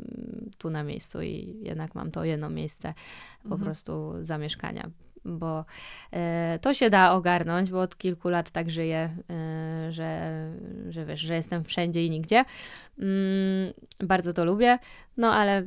[0.59, 2.94] tu na miejscu i jednak mam to jedno miejsce
[3.42, 3.62] po Mhm.
[3.62, 4.90] prostu zamieszkania.
[5.24, 5.64] Bo
[6.12, 9.11] e, to się da ogarnąć, bo od kilku lat tak żyję,
[9.90, 10.33] że,
[10.88, 12.44] że wiesz, że jestem wszędzie i nigdzie.
[12.98, 14.79] Mm, bardzo to lubię,
[15.16, 15.62] no ale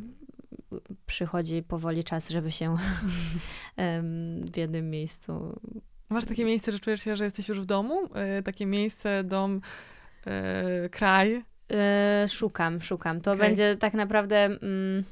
[1.06, 2.76] przychodzi powoli czas, żeby się
[4.52, 5.60] w jednym miejscu.
[6.10, 8.10] Masz takie miejsce, że czujesz się, że jesteś już w domu?
[8.40, 9.62] Y, takie miejsce, dom,
[10.86, 11.44] y, kraj?
[11.72, 13.22] E, szukam, szukam.
[13.22, 13.48] To Okej.
[13.48, 14.46] będzie tak naprawdę.
[14.46, 15.04] Mm,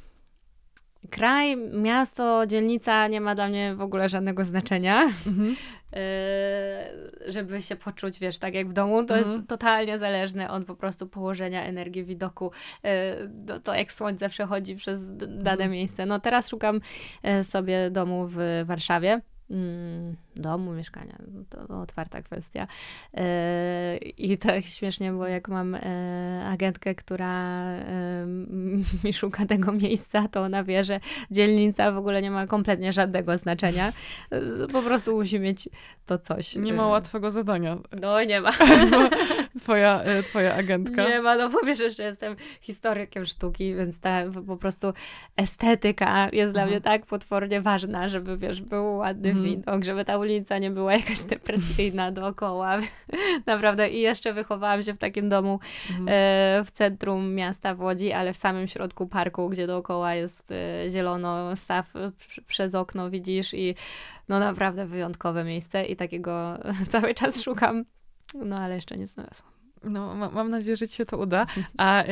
[1.09, 5.01] Kraj, miasto, dzielnica nie ma dla mnie w ogóle żadnego znaczenia.
[5.27, 5.55] Mhm.
[5.95, 5.99] Yy,
[7.33, 9.33] żeby się poczuć, wiesz, tak jak w domu, to Mhm.
[9.35, 12.51] jest totalnie zależne od po prostu położenia energii, widoku,
[12.83, 12.89] yy,
[13.27, 15.71] do- to jak słońce przechodzi przez dane Mhm.
[15.71, 16.05] miejsce.
[16.05, 16.81] No teraz szukam
[17.23, 19.21] yy, sobie domu w Warszawie.
[19.51, 22.67] Mm, domu, mieszkania, no to otwarta kwestia.
[23.13, 23.21] Yy,
[23.97, 27.85] I tak śmiesznie było, jak mam yy, agentkę, która yy,
[29.03, 30.99] mi szuka tego miejsca, to ona wie, że
[31.31, 33.93] dzielnica w ogóle nie ma kompletnie żadnego znaczenia.
[34.71, 35.69] Po prostu musi mieć
[36.05, 36.55] to coś.
[36.55, 37.77] Nie ma łatwego zadania.
[38.01, 38.51] No nie ma.
[39.59, 41.09] Twoja, e, twoja agentka.
[41.09, 44.93] Nie ma, no bo wiesz, jeszcze jestem historykiem sztuki, więc ta po prostu
[45.37, 46.69] estetyka jest dla Mhm.
[46.69, 49.45] mnie tak potwornie ważna, żeby wiesz, był ładny Mhm.
[49.45, 50.28] widok, żeby ta ulica
[50.61, 52.79] nie była jakaś depresyjna dookoła.
[53.45, 53.89] Naprawdę.
[53.89, 56.07] I jeszcze wychowałam się w takim domu Mhm.
[56.09, 56.11] e,
[56.65, 61.55] w centrum miasta w Łodzi, ale w samym środku parku, gdzie dookoła jest e, zielono,
[61.55, 63.75] staw e, pr- przez okno widzisz i
[64.29, 66.57] no naprawdę wyjątkowe miejsce i takiego
[66.91, 67.85] cały czas szukam.
[68.33, 69.58] No ale jeszcze nie znalazłam.
[69.83, 71.45] No, ma, mam nadzieję, że ci się to uda.
[71.77, 72.07] A e,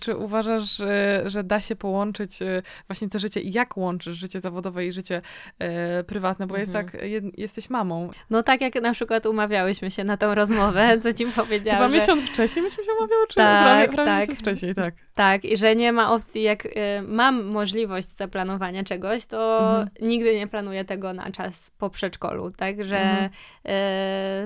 [0.00, 4.86] czy uważasz, e, że da się połączyć e, właśnie to życie, jak łączysz życie zawodowe
[4.86, 5.22] i życie
[6.06, 6.46] prywatne?
[6.46, 6.86] Bo jest Mhm.
[6.88, 8.10] tak, jed, jesteś mamą.
[8.30, 11.96] No tak jak na przykład umawiałyśmy się na tą rozmowę, co ci powiedziałam, Chyba że,
[11.96, 14.20] miesiąc wcześniej myśmy się umawiały, czy Tak, prawie, prawie tak.
[14.20, 14.94] miesiąc wcześniej, tak.
[15.14, 16.68] tak, i że nie ma opcji, jak
[17.08, 19.88] mam możliwość zaplanowania czegoś, to Mhm.
[20.08, 23.30] nigdy nie planuję tego na czas po przedszkolu, tak, że Mhm.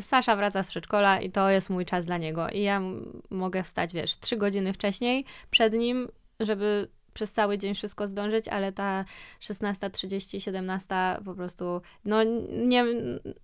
[0.03, 3.63] Sasza wraca z przedszkola i to jest mój czas dla niego i ja m- mogę
[3.63, 6.09] wstać, wiesz, trzy godziny wcześniej przed nim,
[6.41, 9.05] żeby przez cały dzień wszystko zdążyć, ale ta
[9.41, 10.95] 16.30, 17
[11.25, 12.23] po prostu, no
[12.65, 12.85] nie,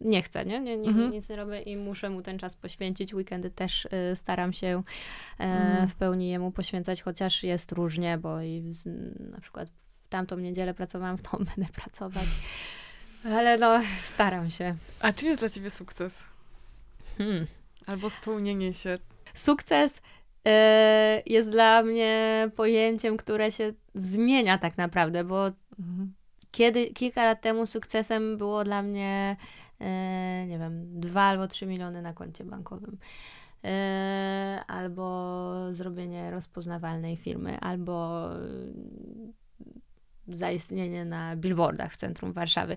[0.01, 0.61] nie chcę, nie?
[0.61, 1.11] nie, nie Mhm.
[1.11, 3.15] Nic nie robię i muszę mu ten czas poświęcić.
[3.15, 4.83] Weekendy też y, staram się
[5.41, 5.89] e, Mhm.
[5.89, 8.87] w pełni jemu poświęcać, chociaż jest różnie, bo i z,
[9.33, 9.69] na przykład
[10.03, 12.27] w tamtą niedzielę pracowałam, w tą będę pracować.
[13.25, 14.75] Ale no, staram się.
[15.01, 16.19] A czym jest dla ciebie sukces?
[17.19, 17.47] Hmm.
[17.87, 18.99] Albo spełnienie się?
[19.35, 20.03] Sukces
[20.47, 26.15] e, jest dla mnie pojęciem, które się zmienia tak naprawdę, bo Mhm.
[26.51, 29.37] kiedy kilka lat temu sukcesem było dla mnie,
[29.81, 32.99] e, nie wiem, dwa albo trzy miliony na koncie bankowym.
[33.65, 38.29] E, albo zrobienie rozpoznawalnej firmy, albo
[40.29, 42.77] zaistnienie na billboardach w centrum Warszawy.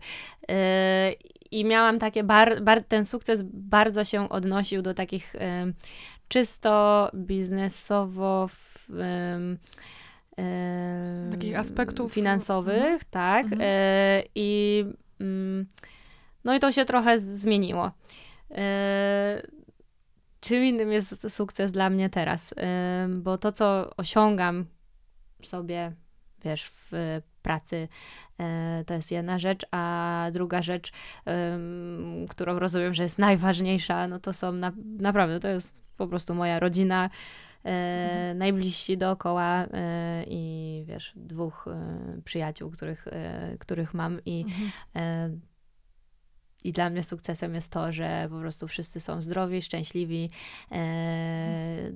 [0.49, 1.11] E,
[1.51, 5.73] I miałam takie, bar, bar, ten sukces bardzo się odnosił do takich em,
[6.27, 8.89] czysto biznesowo w,
[11.31, 12.99] Takich aspektów, finansowych, mhm.
[13.11, 13.45] tak.
[13.45, 13.61] Mhm.
[13.63, 14.85] E, I
[15.19, 15.65] mm,
[16.43, 17.91] no i to się trochę zmieniło.
[20.39, 22.53] Czym innym jest sukces dla mnie teraz?
[23.09, 24.65] Bo to, co osiągam
[25.43, 25.91] sobie,
[26.43, 27.87] wiesz, w pracy,
[28.39, 30.91] e, to jest jedna rzecz, a druga rzecz,
[32.29, 36.59] którą rozumiem, że jest najważniejsza, no to są na, naprawdę, to jest po prostu moja
[36.59, 37.09] rodzina,
[37.63, 41.65] e, najbliżsi dookoła e, i wiesz, dwóch
[42.23, 43.07] przyjaciół, których,
[43.59, 44.45] których mam i
[44.95, 45.41] Mhm.
[46.63, 50.29] I dla mnie sukcesem jest to, że po prostu wszyscy są zdrowi, szczęśliwi,
[50.71, 50.77] e,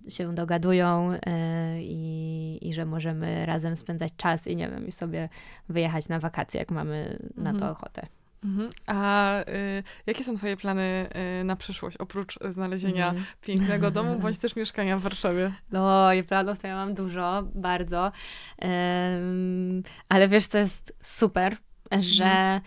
[0.10, 5.30] się dogadują e, i, i że możemy razem spędzać czas i nie wiem, i sobie
[5.70, 7.72] wyjechać na wakacje, jak mamy na to Mhm.
[7.72, 8.08] ochotę.
[8.44, 8.70] Mhm.
[8.86, 11.10] A y, jakie są twoje plany
[11.42, 13.26] y, na przyszłość, oprócz znalezienia Mhm.
[13.42, 15.54] pięknego domu, bądź też mieszkania w Warszawie?
[15.72, 18.12] No i planów to ja mam dużo, bardzo.
[18.60, 21.58] Em, ale wiesz, co jest super,
[22.00, 22.62] że, em,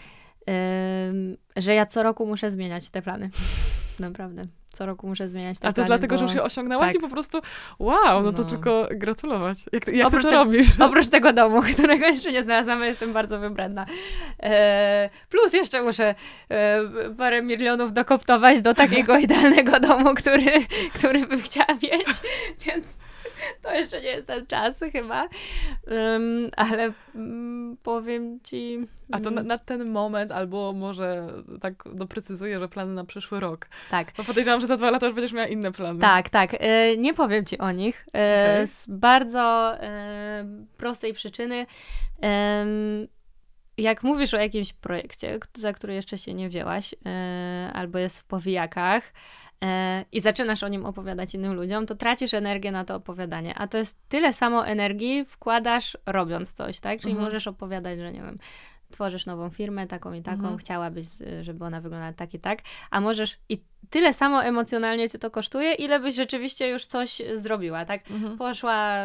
[1.56, 3.30] że ja co roku muszę zmieniać te plany.
[4.00, 4.46] Naprawdę.
[4.72, 5.86] Co roku muszę zmieniać te A to plany.
[5.86, 6.18] dlatego, bo...
[6.18, 6.96] że już je osiągnęłaś tak.
[6.96, 7.38] i po prostu
[7.78, 8.48] wow, no to No.
[8.48, 9.58] tylko gratulować.
[9.72, 10.66] Jak, jak Oprócz ty to tego- robisz?
[10.88, 13.86] Oprócz tego domu, którego jeszcze nie znalazłam, jestem bardzo wybredna.
[14.42, 16.14] E, plus jeszcze muszę
[16.50, 16.80] e,
[17.18, 20.52] parę milionów dokoptować do takiego idealnego domu, który,
[20.94, 22.08] który bym chciała mieć,
[22.66, 22.86] więc
[23.62, 25.28] to jeszcze nie jest ten czas chyba.
[25.86, 28.78] Em, ale mm, powiem ci...
[29.12, 31.26] A to na, mm, na ten moment, albo może
[31.60, 33.68] tak doprecyzuję, że plany na przyszły rok.
[33.90, 34.12] Tak.
[34.16, 36.00] Bo podejrzewam, że za dwa lata już będziesz miała inne plany.
[36.00, 36.56] Tak, tak.
[36.58, 38.06] E, nie powiem ci o nich.
[38.14, 38.66] E, Okej.
[38.66, 40.46] Z bardzo e,
[40.76, 41.66] prostej przyczyny.
[43.78, 48.24] Jak mówisz o jakimś projekcie, za który jeszcze się nie wzięłaś, e, albo jest w
[48.24, 49.12] powijakach,
[49.64, 53.54] e, i zaczynasz o nim opowiadać innym ludziom, to tracisz energię na to opowiadanie.
[53.54, 57.00] A to jest tyle samo energii wkładasz robiąc coś, tak?
[57.00, 57.24] Czyli Mhm.
[57.28, 58.38] możesz opowiadać, że nie wiem,
[58.90, 60.58] tworzysz nową firmę, taką i taką, Mhm.
[60.58, 61.06] chciałabyś,
[61.42, 62.58] żeby ona wyglądała tak i tak,
[62.90, 67.84] a możesz i tyle samo emocjonalnie cię to kosztuje, ile byś rzeczywiście już coś zrobiła,
[67.84, 68.10] tak?
[68.10, 68.38] Mhm.
[68.38, 68.96] Poszła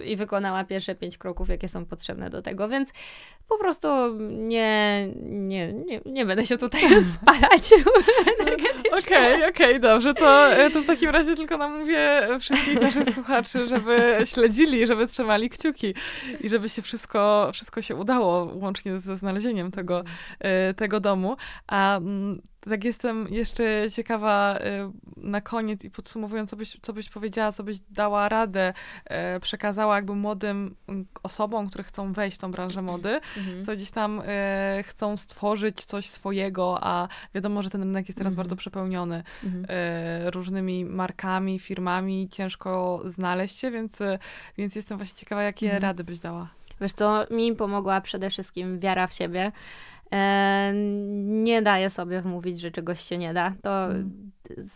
[0.00, 2.92] y, i wykonała pierwsze pięć kroków, jakie są potrzebne do tego, więc
[3.48, 3.88] po prostu
[4.30, 6.82] nie, nie, nie, nie będę się tutaj
[7.14, 7.70] spalać
[8.40, 8.98] energetycznie.
[8.98, 10.14] Okej, okej, dobrze.
[10.14, 15.50] To, e, to w takim razie tylko namówię wszystkich naszych słuchaczy, żeby śledzili, żeby trzymali
[15.50, 15.94] kciuki
[16.40, 20.04] i żeby się wszystko, wszystko się udało, łącznie ze znalezieniem tego,
[20.40, 21.36] e, tego domu.
[21.66, 27.08] A mm, tak jestem jeszcze ciekawa e, na koniec i podsumowując, co byś, co byś
[27.08, 28.72] powiedziała, co byś dała radę,
[29.04, 33.66] e, przekazała jakby młodym mm, osobom, które chcą wejść w tą branżę mody, Mhm.
[33.66, 38.30] co gdzieś tam e, chcą stworzyć coś swojego, a wiadomo, że ten rynek jest teraz
[38.32, 38.36] Mhm.
[38.36, 39.66] bardzo przepełniony Mhm.
[40.34, 43.98] różnymi markami, firmami, ciężko znaleźć się, więc,
[44.58, 45.82] więc jestem właśnie ciekawa, jakie Mhm.
[45.82, 46.48] rady byś dała.
[46.80, 49.52] Wiesz co, mi pomogła przede wszystkim wiara w siebie.
[51.22, 53.52] Nie daję sobie wmówić, że czegoś się nie da.
[53.62, 54.30] To Mm.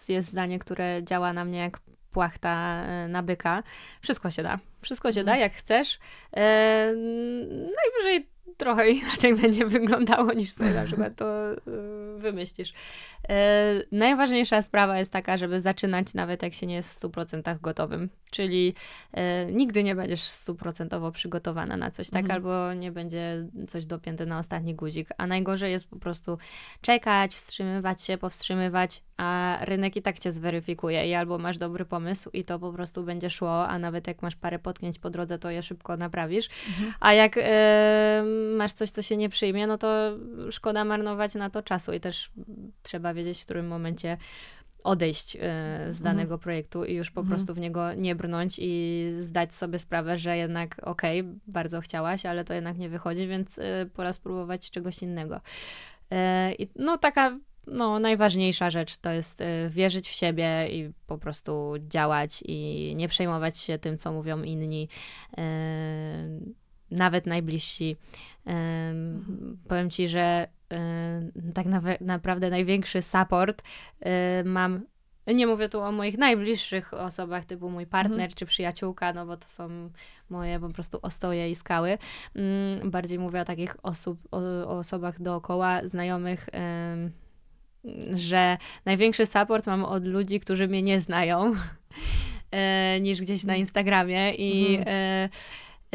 [0.09, 1.81] jest zdanie, które działa na mnie jak
[2.13, 3.63] płachta e, na byka.
[4.01, 4.59] Wszystko się da.
[4.83, 5.41] Wszystko się da, Mhm.
[5.41, 5.99] jak chcesz.
[7.77, 8.29] Najwyżej
[8.63, 11.57] trochę inaczej będzie wyglądało, niż sobie na przykład to e,
[12.17, 12.73] wymyślisz.
[13.29, 13.35] E,
[13.93, 18.09] najważniejsza sprawa jest taka, żeby zaczynać nawet jak się nie jest w 100% gotowym.
[18.31, 18.75] Czyli
[19.13, 22.23] e, nigdy nie będziesz stuprocentowo przygotowana na coś, tak?
[22.23, 22.37] Mhm.
[22.37, 25.09] Albo nie będzie coś dopięte na ostatni guzik.
[25.19, 26.39] A najgorzej jest po prostu
[26.81, 32.31] czekać, wstrzymywać się, powstrzymywać, a rynek i tak cię zweryfikuje i albo masz dobry pomysł
[32.33, 35.51] i to po prostu będzie szło, a nawet jak masz parę potknięć po drodze, to
[35.51, 36.49] je szybko naprawisz.
[36.69, 36.93] Mhm.
[37.01, 38.25] A jak e,
[38.57, 40.19] masz coś, co się nie przyjmie, no to
[40.51, 42.31] szkoda marnować na to czasu i też
[42.83, 44.17] trzeba wiedzieć, w którym momencie
[44.85, 45.39] odejść e,
[45.89, 46.17] z Mhm.
[46.17, 47.37] danego projektu i już po Mhm.
[47.37, 52.45] prostu w niego nie brnąć i zdać sobie sprawę, że jednak okej, bardzo chciałaś, ale
[52.45, 55.41] to jednak nie wychodzi, więc e, pora spróbować czegoś innego.
[56.59, 61.75] I no taka no, najważniejsza rzecz to jest e, wierzyć w siebie i po prostu
[61.79, 64.89] działać i nie przejmować się tym, co mówią inni,
[65.39, 65.43] e,
[66.91, 67.97] nawet najbliżsi.
[68.47, 68.95] E,
[69.69, 70.49] Powiem ci, że
[71.55, 71.67] tak
[72.01, 73.63] naprawdę największy support
[74.45, 74.87] mam.
[75.27, 78.31] Nie mówię tu o moich najbliższych osobach, typu mój partner Mhm.
[78.31, 79.91] czy przyjaciółka, no bo to są
[80.31, 81.99] moje po prostu ostoje i skały.
[82.35, 84.39] Mm, Bardziej mówię o takich osób, o,
[84.69, 86.49] o osobach dookoła, znajomych,
[88.15, 91.53] że największy support mam od ludzi, którzy mnie nie znają,
[92.51, 94.89] e, niż gdzieś na Instagramie i Mhm.
[94.97, 95.29] e,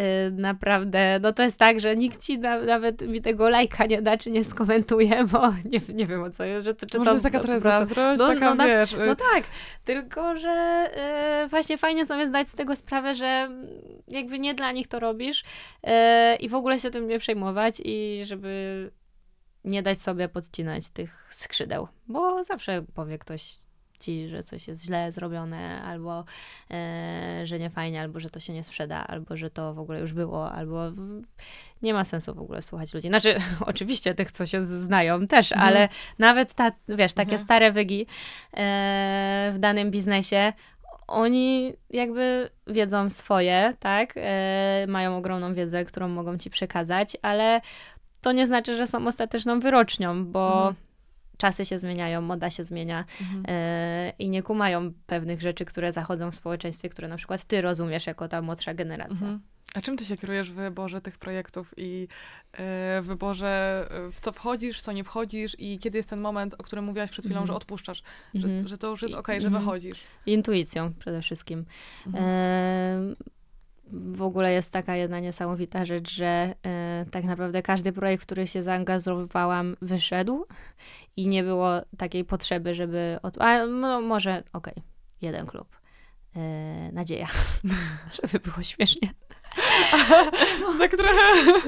[0.04, 4.02] e, naprawdę, no to jest tak, że nikt ci na, nawet mi tego lajka nie
[4.02, 7.14] da, czy nie skomentuje, bo nie, nie wiem o co jest, że, czy Może to
[7.16, 8.96] jest taka trochę zazdrość, no, taka, no, na- wiesz...
[9.08, 9.44] no tak,
[9.86, 13.50] tylko że e, właśnie fajnie sobie zdać z tego sprawę, że
[14.08, 15.44] jakby nie dla nich to robisz
[15.84, 18.92] e, i w ogóle się tym nie przejmować i żeby
[19.68, 23.58] nie dać sobie podcinać tych skrzydeł, bo zawsze powie ktoś
[24.00, 26.26] ci, że coś jest źle zrobione, albo
[26.72, 30.00] e, że nie fajnie, albo że to się nie sprzeda, albo że to w ogóle
[30.00, 30.84] już było, albo
[31.82, 33.08] nie ma sensu w ogóle słuchać ludzi.
[33.08, 35.68] Znaczy, oczywiście tych, co się znają też, Mhm.
[35.70, 35.90] ale
[36.20, 37.46] nawet ta, wiesz, takie Mhm.
[37.46, 38.08] stare wygi
[38.58, 40.54] e, w danym biznesie,
[41.08, 44.14] oni jakby wiedzą swoje, tak?
[44.16, 47.62] E, mają ogromną wiedzę, którą mogą ci przekazać, ale
[48.22, 50.76] to nie znaczy, że są ostateczną wyrocznią, bo Mhm.
[51.38, 53.44] czasy się zmieniają, moda się zmienia Mhm.
[53.48, 58.08] e, i nie kumają pewnych rzeczy, które zachodzą w społeczeństwie, które na przykład ty rozumiesz
[58.08, 59.14] jako ta młodsza generacja.
[59.14, 59.40] Mhm.
[59.76, 62.08] A czym ty się kierujesz w wyborze tych projektów i
[63.02, 66.54] w wyborze, e, w co wchodzisz, w co nie wchodzisz i kiedy jest ten moment,
[66.58, 67.48] o którym mówiłaś przed chwilą, Mhm.
[67.48, 68.04] że odpuszczasz,
[68.36, 68.64] Mhm.
[68.64, 69.66] że, że to już jest okej, że mhm.
[69.66, 70.00] wychodzisz.
[70.26, 71.66] Intuicją przede wszystkim.
[72.08, 72.24] Mhm.
[72.28, 73.16] E,
[73.92, 78.48] w ogóle jest taka jedna niesamowita rzecz, że e, tak naprawdę każdy projekt, w który
[78.48, 80.46] się zaangażowałam, wyszedł
[81.16, 83.20] i nie było takiej potrzeby, żeby.
[83.24, 83.42] Od...
[83.42, 84.74] A no, może, okej,
[85.22, 85.68] jeden klub.
[86.36, 87.28] E, nadzieja,
[88.24, 89.10] żeby było śmiesznie.
[90.80, 91.14] Tak trochę...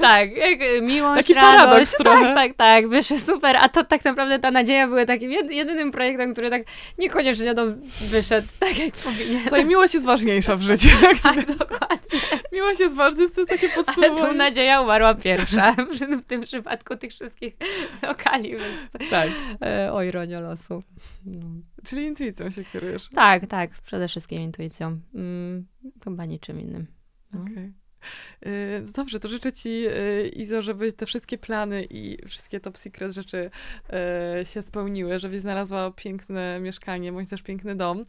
[0.00, 1.58] Tak, jak, e, miłość, Taki radość.
[1.58, 2.22] paradoks trochę.
[2.22, 3.56] Tak, tak, tak, wyszły super.
[3.56, 6.62] A to tak naprawdę ta nadzieja była takim jed- jedynym projektem, który tak
[6.98, 7.62] niekoniecznie no,
[8.00, 9.40] wyszedł tak, jak powinien.
[9.42, 10.88] Słuchaj, miłość jest ważniejsza w życiu.
[11.22, 12.20] Tak, dokładnie.
[12.52, 14.34] Miłość jest ważna, to jest takie Ale tu podsumowanie.
[14.38, 15.72] nadzieja umarła pierwsza
[16.22, 17.56] w tym przypadku tych wszystkich
[18.02, 19.28] lokali, więc Tak,
[19.62, 20.82] e, o ironia losu.
[21.26, 21.46] No.
[21.84, 23.08] czyli intuicją się kierujesz.
[23.14, 25.00] Tak, tak, przede wszystkim intuicją.
[25.14, 25.66] Mm,
[26.04, 26.86] chyba niczym innym.
[27.32, 27.40] No.
[27.42, 27.72] Okej.
[28.46, 33.12] Y, Dobrze, to życzę Ci, y, Izo, żeby te wszystkie plany i wszystkie top secret
[33.12, 33.50] rzeczy
[34.40, 38.04] y, się spełniły, żebyś znalazła piękne mieszkanie, bądź też piękny dom.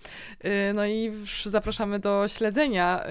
[0.74, 1.12] No i
[1.46, 3.04] zapraszamy do śledzenia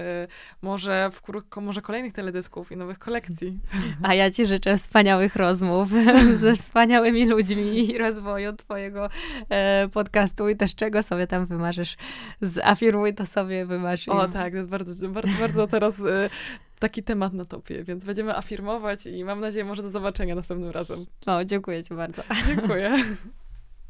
[0.61, 3.59] może wkrótce, może kolejnych teledysków i nowych kolekcji.
[4.03, 5.89] A ja ci życzę wspaniałych rozmów
[6.33, 9.09] ze wspaniałymi ludźmi i rozwoju twojego
[9.49, 11.97] e, podcastu i też czego sobie tam wymarzysz.
[12.41, 14.07] Zafirmuj to sobie, wymarz.
[14.07, 15.93] O tak, to jest bardzo, bardzo, bardzo teraz
[16.81, 21.05] taki temat na topie, więc będziemy afirmować i mam nadzieję może do zobaczenia następnym razem.
[21.25, 22.23] O, dziękuję ci bardzo.
[22.47, 22.97] Dziękuję.